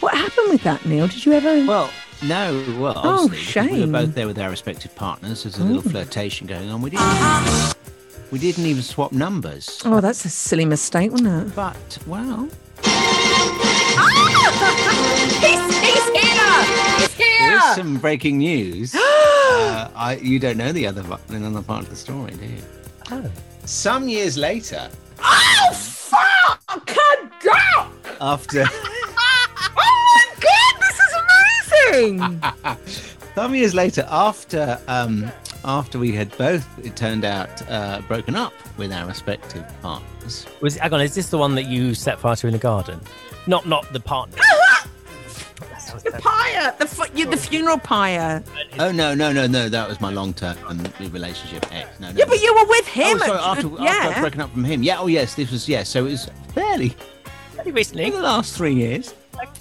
[0.00, 1.06] What happened with that, Neil?
[1.06, 1.64] Did you ever?
[1.66, 1.90] Well,
[2.22, 5.42] no, well, Oh, obviously, because we were both there with our respective partners.
[5.44, 5.90] There's a little Oh.
[5.90, 6.82] flirtation going on.
[6.82, 7.74] We didn't,
[8.30, 9.80] we didn't even swap numbers.
[9.84, 11.54] Oh, that's a silly mistake, wasn't it?
[11.54, 12.48] But, well,
[15.40, 16.64] he's, he's here!
[16.98, 18.94] He's there is some breaking news.
[18.98, 22.62] uh, I, you don't know the other, another part of the story, do you?
[23.10, 23.30] Oh.
[23.64, 24.88] Some years later,
[25.22, 26.60] Oh, fuck!
[27.42, 27.88] God!
[28.20, 28.64] after
[29.76, 32.42] Oh my god, this is amazing!
[33.34, 35.30] some years later, after um,
[35.64, 40.46] after we had both, it turned out, uh, broken up with our respective partners.
[40.60, 41.00] Was hang on?
[41.00, 43.00] Is this the one that you set fire to in the garden?
[43.46, 44.38] Not not the partner.
[46.02, 48.42] the pyre, the fu- you, the funeral pyre.
[48.78, 49.68] Oh no, no, no, no!
[49.68, 50.56] That was my long-term
[51.00, 52.00] relationship ex.
[52.00, 52.18] No, no.
[52.18, 53.18] Yeah, but you were with him.
[53.22, 54.12] Oh, sorry, at- after, after yeah.
[54.16, 54.82] I'd broken up from him.
[54.82, 55.88] Yeah, oh yes, this was yes.
[55.88, 56.96] So it was fairly,
[57.54, 58.04] Very recently.
[58.06, 59.14] in the last three years.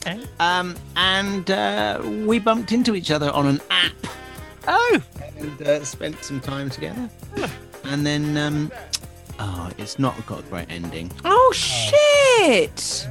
[0.05, 0.23] Okay.
[0.39, 3.93] Um, and uh, we bumped into each other on an app.
[4.67, 5.01] Oh.
[5.37, 7.09] And uh, spent some time together.
[7.85, 8.71] And then, um,
[9.39, 11.11] oh, it's not got a great ending.
[11.25, 11.93] Oh shit!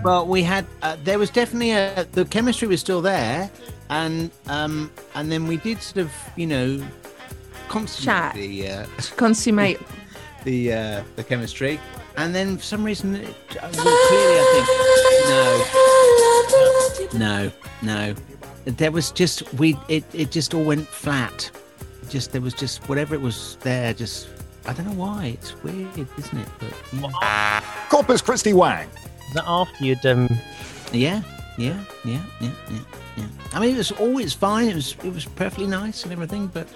[0.05, 3.51] Well, we had uh, there was definitely a the chemistry was still there,
[3.89, 6.85] and um, and then we did sort of you know
[7.69, 8.35] consummate Chat.
[8.35, 9.81] the uh, Consummate.
[10.45, 11.81] the uh, the chemistry,
[12.19, 13.29] and then for some reason, it,
[13.59, 14.47] uh, well, clearly I
[17.09, 17.53] think no, no,
[17.83, 18.15] no.
[18.67, 21.51] There was just we it it just all went flat.
[22.11, 23.95] Just there was just whatever it was there.
[23.95, 24.29] Just
[24.67, 25.39] I don't know why.
[25.41, 26.49] It's weird, isn't it?
[26.61, 26.75] But
[27.23, 28.89] yeah, Corpus Christi Wang.
[29.33, 30.29] Is that after you'd um?
[30.93, 31.23] yeah.
[31.57, 32.79] yeah, yeah, yeah, yeah,
[33.17, 33.25] yeah.
[33.55, 34.69] I mean, it was always fine.
[34.69, 36.69] It was it was perfectly nice and everything, but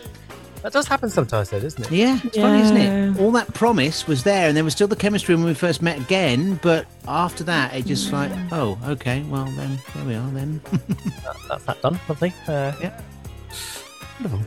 [0.62, 1.92] That does happen sometimes, though, doesn't it?
[1.92, 3.10] yeah, it's funny, isn't Yeah.
[3.12, 3.20] it?
[3.20, 5.98] All that promise was there, and there was still the chemistry when we first met
[5.98, 6.58] again.
[6.62, 10.62] But after that, it just like, oh, okay, well then, there we are then.
[10.72, 12.00] That- that's that done.
[12.08, 12.32] Lovely.
[12.48, 12.98] Uh, yeah.
[14.18, 14.40] Wonderful.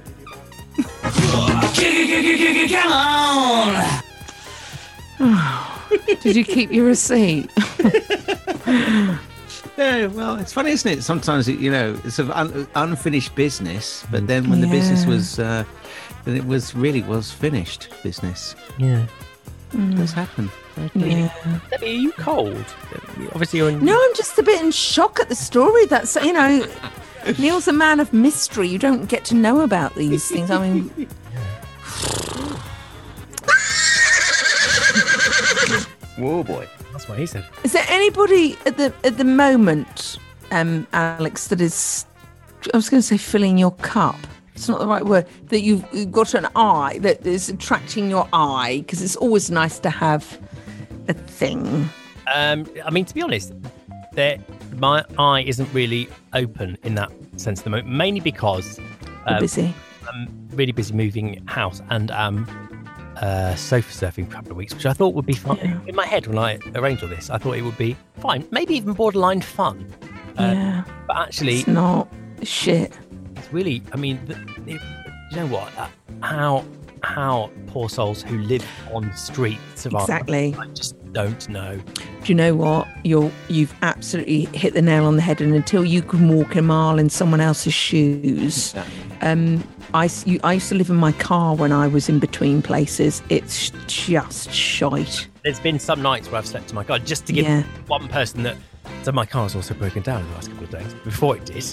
[5.20, 6.00] Come!
[6.22, 7.52] Did you keep your receipt?
[9.78, 11.04] Yeah, well, it's funny, isn't it?
[11.04, 15.06] Sometimes it, you know, it's sort of un- unfinished business, but then when the business
[15.06, 15.64] was, uh,
[16.26, 18.58] then it was really was finished business.
[18.78, 19.06] Yeah.
[19.72, 20.52] It does happen.
[20.76, 21.12] Very.
[21.12, 21.60] Yeah.
[21.70, 22.66] Debbie, are you cold?
[23.32, 23.86] Obviously, you're in.
[23.86, 25.86] No, I'm just a bit in shock at the story.
[25.86, 26.66] That's you know,
[27.38, 28.68] Neil's a man of mystery.
[28.68, 30.52] You don't get to know about these things.
[30.52, 31.08] I mean,
[36.18, 36.68] Whoa, boy.
[36.92, 37.46] That's what he said.
[37.64, 40.18] is there anybody at the at the moment,
[40.52, 42.06] um, Alex, that is?
[42.74, 44.18] I was going to say filling your cup.
[44.54, 45.26] It's not the right word.
[45.46, 49.80] That you've, you've got an eye that is attracting your eye because it's always nice
[49.80, 50.38] to have
[51.08, 51.90] a thing.
[52.34, 53.54] Um, I mean, to be honest,
[54.14, 54.38] there,
[54.76, 58.80] my eye isn't really open in that sense at the moment, mainly because
[59.26, 59.74] um, busy.
[60.12, 62.46] I'm really busy moving house and um,
[63.22, 65.58] uh, sofa surfing for a couple of weeks, which I thought would be fun.
[65.88, 68.76] In my head, when I arranged all this, I thought it would be fine, maybe
[68.76, 69.92] even borderline fun.
[70.38, 72.08] Uh, yeah, But actually, it's not
[72.44, 72.98] shit.
[73.36, 74.34] it's really, I mean, the,
[74.72, 74.82] it,
[75.32, 75.76] you know what?
[75.78, 75.88] Uh,
[76.22, 76.66] how
[77.02, 80.02] how poor souls who live on streets survive.
[80.02, 80.54] Exactly.
[80.60, 81.78] I just don't know.
[81.96, 82.88] Do you know what?
[83.04, 85.42] You're you've absolutely hit the nail on the head.
[85.42, 88.76] And until you can walk a mile in someone else's shoes,
[89.22, 92.62] um, I you, I used to live in my car when I was in between
[92.62, 93.22] places.
[93.30, 95.28] It's just shite.
[95.44, 97.64] There's been some nights where I've slept in my car just to give Yeah.
[97.88, 98.58] one person that.
[99.04, 100.94] So my car's also broken down in the last couple of days.
[101.04, 101.64] Before it did,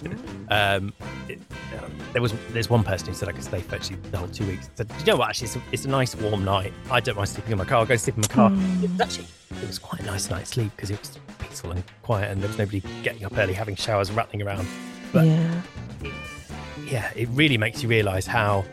[0.51, 0.93] um,
[1.29, 1.39] it,
[1.83, 4.29] um, there was there's one person who said I could stay for actually the whole
[4.29, 4.69] two weeks.
[4.69, 5.31] I Said, you know what?
[5.31, 6.73] Actually, it's a, it's a nice warm night.
[6.91, 7.79] I don't mind sleeping in my car.
[7.79, 8.53] I'll go sleep in my car.
[8.83, 9.27] It was actually
[9.62, 12.49] it was quite a nice night's sleep because it was peaceful and quiet, and there
[12.49, 14.67] was nobody getting up early, having showers, rattling around.
[15.12, 15.62] But yeah.
[16.89, 18.64] yeah, it really makes you realise how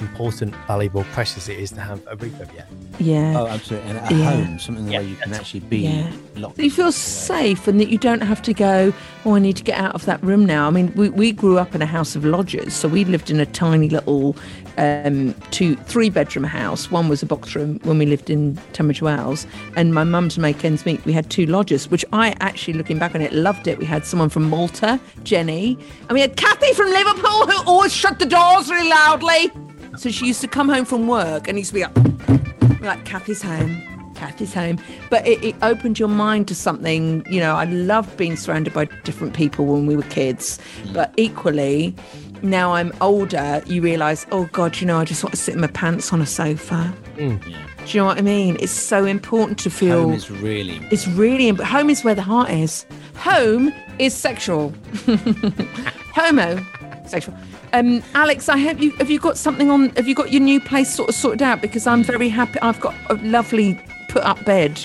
[0.00, 2.76] important, valuable, precious it is to have a roof over your head.
[2.98, 3.34] Yeah.
[3.38, 3.90] Oh, absolutely.
[3.90, 4.30] And at Yeah.
[4.30, 6.10] home, something where you can actually be Yeah.
[6.36, 6.56] locked.
[6.56, 8.92] So you feel safe and that you don't have to go,
[9.24, 10.66] oh, I need to get out of that room now.
[10.66, 12.72] I mean, we, we grew up in a house of lodgers.
[12.74, 14.36] So we lived in a tiny little
[14.78, 16.90] um, two, three bedroom house.
[16.90, 19.46] One was a box room when we lived in Tunbridge Wells.
[19.76, 22.98] And my mum, to make ends meet, we had two lodgers, which I actually, looking
[22.98, 23.78] back on it, loved it.
[23.78, 28.18] We had someone from Malta, Jenny, and we had Kathy from Liverpool who always shut
[28.18, 29.50] the doors really loudly.
[29.96, 33.42] So she used to come home from work and used to be like, like Kathy's
[33.42, 33.82] home.
[34.14, 34.78] Kathy's home.
[35.08, 37.24] But it, it opened your mind to something.
[37.30, 40.58] You know, I loved being surrounded by different people when we were kids.
[40.92, 41.94] But equally,
[42.42, 45.60] now I'm older, you realise, oh God, you know, I just want to sit in
[45.60, 46.94] my pants on a sofa.
[47.16, 47.42] Mm.
[47.42, 47.52] Do
[47.86, 48.56] you know what I mean?
[48.60, 50.02] It's so important to feel.
[50.02, 52.86] Home is really It's really imp- home is where the heart is.
[53.16, 54.72] Home is sexual.
[56.14, 56.64] Homo
[57.10, 57.34] sexual.
[57.72, 59.90] Um, Alex, I hope you have you got something on.
[59.90, 61.60] Have you got your new place sort of sorted out?
[61.60, 62.58] Because I'm very happy.
[62.60, 64.80] I've got a lovely put up bed.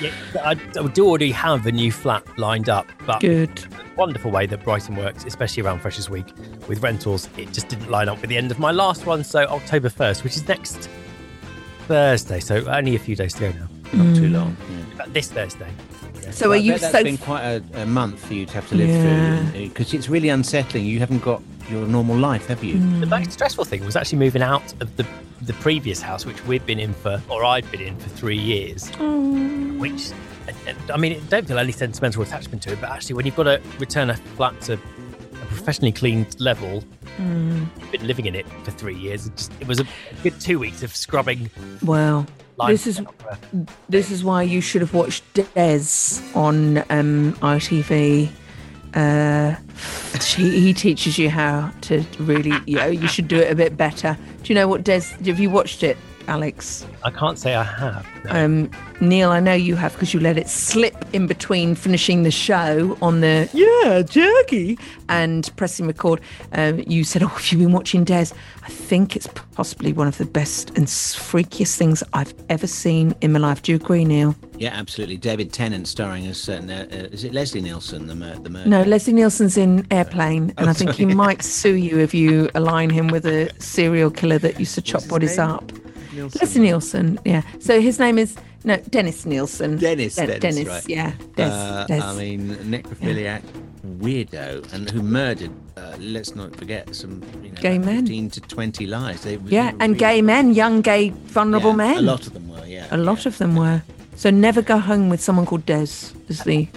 [0.00, 0.10] Yeah,
[0.42, 3.62] I, I do already have a new flat lined up, but Good.
[3.96, 6.24] wonderful way that Brighton works, especially around Freshers Week
[6.68, 9.22] with rentals, it just didn't line up with the end of my last one.
[9.22, 10.88] So October 1st, which is next
[11.86, 13.66] Thursday, so only a few days to go now.
[13.92, 14.32] not too Mm.
[14.32, 14.56] long.
[14.96, 15.68] But this Thursday.
[16.32, 17.02] So Well, are I you bet that's so?
[17.04, 19.50] been quite a, a month for you to have to live Yeah.
[19.50, 20.84] through because it's really unsettling.
[20.84, 22.74] You haven't got your normal life, have you?
[22.76, 23.00] Mm.
[23.00, 25.06] The most stressful thing was actually moving out of the
[25.42, 28.90] the previous house, which we'd been in for, or I'd been in for three years.
[29.78, 30.10] Which,
[30.46, 33.36] and- and, I mean, don't feel any sentimental attachment to it, but actually, when you've
[33.36, 34.78] got to return a flat to
[35.42, 36.82] a professionally cleaned level,
[37.18, 37.66] Mm.
[37.90, 39.26] been living in it for three years.
[39.26, 39.86] It, just, it was a
[40.22, 41.50] good two weeks of scrubbing.
[41.84, 42.26] Well,
[42.66, 43.00] this is
[43.88, 48.28] this is why you should have watched Des on um, ITV.
[48.94, 49.54] Uh,
[50.20, 53.76] she, he teaches you how to really, you know, you should do it a bit
[53.76, 54.16] better.
[54.42, 55.02] Do you know what Des?
[55.26, 55.96] Have you watched it,
[56.28, 56.86] Alex?
[57.04, 58.06] I can't say I have.
[58.24, 58.30] no.
[58.32, 62.30] Um, Neil, I know you have because you let it slip in between finishing the
[62.30, 66.20] show on the yeah jerky and pressing record.
[66.52, 68.26] Um, you said, "Oh, have you been watching Des?"
[68.62, 73.32] I think it's possibly one of the best and freakiest things I've ever seen in
[73.32, 73.62] my life.
[73.62, 74.36] Do you agree, Neil?
[74.58, 75.16] Yeah, absolutely.
[75.16, 78.68] David Tennant starring as uh, uh, is it Leslie Nielsen, the mur- the murderer?
[78.68, 82.50] No, Leslie Nielsen's in Airplane, and Oh, I think he might sue you if you
[82.54, 85.48] align him with a serial killer that used to chop his bodies name?
[85.48, 85.72] up.
[86.12, 86.38] Nielsen.
[86.40, 87.18] Leslie Nielsen.
[87.24, 87.42] Yeah.
[87.60, 89.78] So his name is no Dennis Nilsen.
[89.78, 90.16] Dennis.
[90.16, 90.68] Den- Dennis, Dennis.
[90.68, 90.88] right.
[90.88, 91.12] Yeah.
[91.36, 92.00] Des, Uh, Des.
[92.02, 93.42] I mean, necrophiliac
[93.98, 95.50] weirdo, and who murdered.
[95.76, 97.96] Uh, let's not forget some you know, Gay about men.
[98.06, 99.22] fifteen to twenty lives.
[99.22, 101.96] They, yeah, they were and really- gay men, young gay vulnerable Yeah, men.
[101.98, 102.66] A lot of them were.
[102.66, 102.86] Yeah.
[102.90, 103.82] A lot of them were.
[104.16, 106.12] So never go home with someone called Des.
[106.28, 106.68] Is the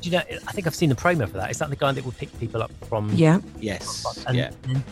[0.00, 0.22] Do you know?
[0.48, 1.50] I think I've seen the promo for that.
[1.50, 3.10] Is that the guy that would pick people up from?
[3.14, 3.38] Yeah.
[3.58, 4.04] Yes.
[4.26, 4.50] And yeah.
[4.66, 4.84] then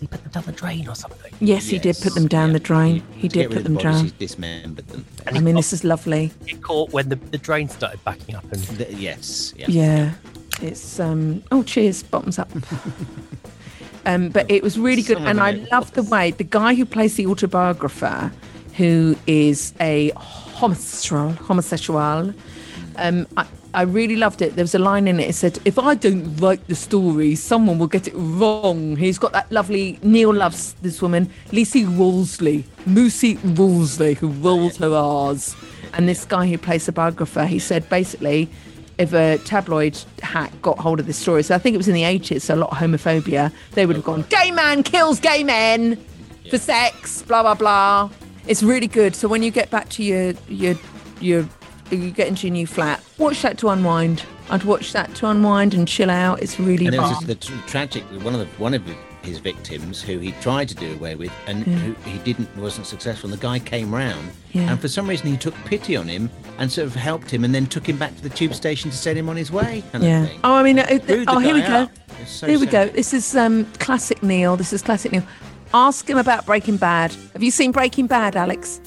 [0.00, 1.32] he put them down the drain or something.
[1.40, 3.02] yes, he did put them down the drain.
[3.16, 4.04] He To did put them the down.
[4.04, 5.04] He dismembered them.
[5.26, 6.30] I mean, this is lovely.
[6.46, 8.60] Get caught when the, the drain started backing up and.
[8.62, 9.52] The- yes.
[9.56, 9.66] Yeah.
[9.68, 10.14] Yeah,
[10.62, 11.42] it's um.
[11.50, 12.50] Oh, cheers, bottoms up.
[14.06, 16.74] um, but it was really good, Some and I it love the way the guy
[16.74, 18.32] who plays the autobiographer,
[18.76, 22.32] who is a homosexual, homosexual.
[22.96, 24.56] Um, I, I really loved it.
[24.56, 25.28] There was a line in it.
[25.28, 29.32] It said, "If I don't write the story, someone will get it wrong." He's got
[29.32, 29.98] that lovely.
[30.02, 35.54] Neil loves this woman, Lisi Wolseley, Moosey Wolseley, who rolls her R's.
[35.92, 38.48] And this guy who plays the biographer, he said basically,
[38.98, 41.94] if a tabloid hack got hold of this story, so I think it was in
[41.94, 45.44] the 80s, so a lot of homophobia, they would have gone, gay man kills gay
[45.44, 45.96] men
[46.50, 48.10] for sex, blah, blah, blah.
[48.46, 49.14] It's really good.
[49.14, 50.74] So when you get back to your, your,
[51.20, 51.48] your,
[51.96, 54.24] you get into your new flat, watch that to unwind.
[54.50, 56.42] I'd watch that to unwind and chill out.
[56.42, 58.02] It's really And it was the tr- tragic.
[58.22, 58.82] One of the one of
[59.22, 61.74] his victims who he tried to do away with, and Yeah.
[61.74, 63.30] who he didn't wasn't successful.
[63.30, 64.70] And the guy came round, Yeah.
[64.70, 67.54] and for some reason he took pity on him and sort of helped him, and
[67.54, 69.82] then took him back to the tube station to send him on his way.
[69.92, 70.24] kind of Yeah.
[70.26, 70.40] thing.
[70.44, 70.86] Oh, I mean, uh,
[71.28, 71.88] oh, here we go.
[72.26, 72.86] so here we go.
[72.88, 74.56] This is um, classic Neil.
[74.56, 75.24] This is classic Neil.
[75.74, 77.14] Ask him about Breaking Bad.
[77.34, 78.80] Have you seen Breaking Bad, Alex?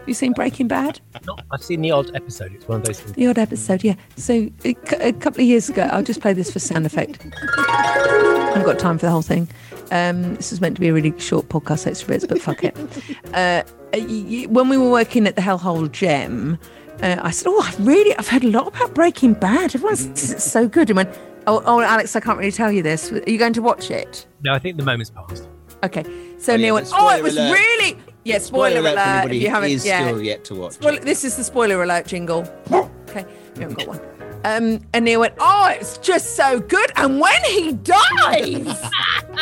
[0.00, 1.00] Have you seen Breaking Bad?
[1.26, 2.52] No, I've seen the odd episode.
[2.54, 3.12] It's one of those things.
[3.12, 3.94] The odd episode, yeah.
[4.16, 7.18] So a, a couple of years ago, I'll just play this for sound effect.
[7.58, 9.46] I haven't got time for the whole thing.
[9.92, 12.76] Um, this is meant to be a really short podcast, extra bits, but fuck it.
[13.34, 13.62] Uh,
[13.94, 16.58] y- y- when we were working at the Hellhole Gem,
[17.02, 19.74] uh, I said, "Oh, I've really, I've heard a lot about Breaking Bad.
[19.74, 21.10] Everyone's it's so good." And went,
[21.46, 23.10] "Oh, oh, Alex, I can't really tell you this.
[23.12, 25.48] Are you going to watch it?" No, I think the moment's passed.
[25.84, 26.04] Okay.
[26.38, 27.52] So Oh, yeah, Neil but went, "Oh, it was alert.
[27.52, 29.32] really, yeah." Spoiler, Spoiler alert for alert.
[29.34, 30.06] if you haven't, is yeah.
[30.06, 31.02] still yet to watch Spoiler, it.
[31.02, 32.46] this is the spoiler alert jingle.
[32.70, 33.24] Okay,
[33.56, 34.00] we haven't got one.
[34.42, 37.94] Um, and Neil went, "Oh, it's just so good." And when he dies,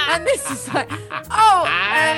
[0.09, 0.91] and this is like,
[1.31, 1.67] "Oh,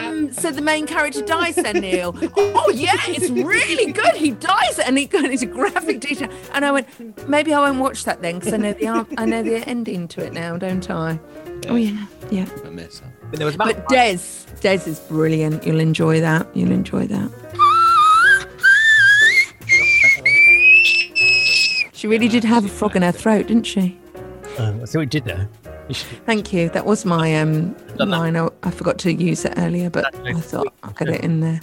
[0.09, 2.17] um, so the main character dies then, Neil."
[2.63, 4.15] Oh yeah, it's really good.
[4.15, 6.31] He dies, and he goes into graphic detail.
[6.55, 9.43] And I went, "Maybe I won't watch that then, because I know the I know
[9.43, 11.19] the ending to it now, don't I?"
[11.69, 12.49] Oh yeah, yeah.
[12.65, 13.10] A mess up.
[13.31, 14.19] But there was about But Des,
[14.61, 15.65] Des is brilliant.
[15.67, 16.47] You'll enjoy that.
[16.55, 17.31] You'll enjoy that.
[21.93, 23.99] She really did have a frog in her throat, didn't she?
[24.59, 25.49] Um, I see what you did there.
[25.89, 26.69] You should- Thank you.
[26.71, 28.19] That was my um Done that.
[28.19, 28.37] line.
[28.37, 31.61] I, I forgot to use it earlier, but I thought I'll get it in there.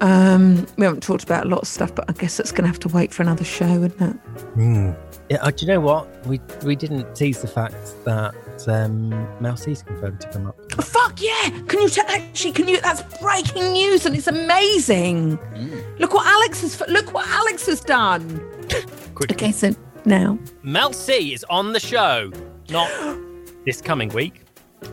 [0.00, 2.68] Um, we haven't talked about a lot of stuff, but I guess that's going to
[2.68, 4.12] have to wait for another show, isn't it?
[4.54, 4.90] Hmm.
[5.28, 6.26] Yeah, uh, do you know what?
[6.26, 7.74] We we didn't tease the fact
[8.04, 8.34] that
[8.66, 10.58] um, Mel C's confirmed to come up.
[10.78, 11.50] Oh, fuck yeah!
[11.68, 12.06] Can you tell?
[12.08, 12.80] Actually, can you?
[12.80, 15.38] That's breaking news, and it's amazing.
[15.98, 16.82] Look what Alex has.
[16.88, 18.40] Look what Alex has done.
[19.14, 19.32] Quick.
[19.32, 22.32] Okay, so now Mel C is on the show,
[22.70, 22.90] not
[23.64, 24.42] this coming week,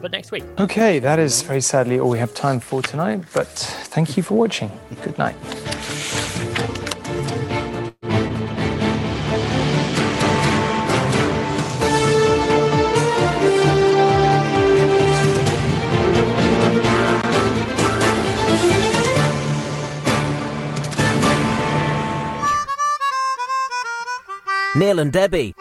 [0.01, 0.43] but next week.
[0.59, 4.36] Okay, that is very sadly all we have time for tonight, but thank you for
[4.36, 4.72] watching.
[5.01, 5.36] Good night.
[24.76, 25.55] Neil and Debbie.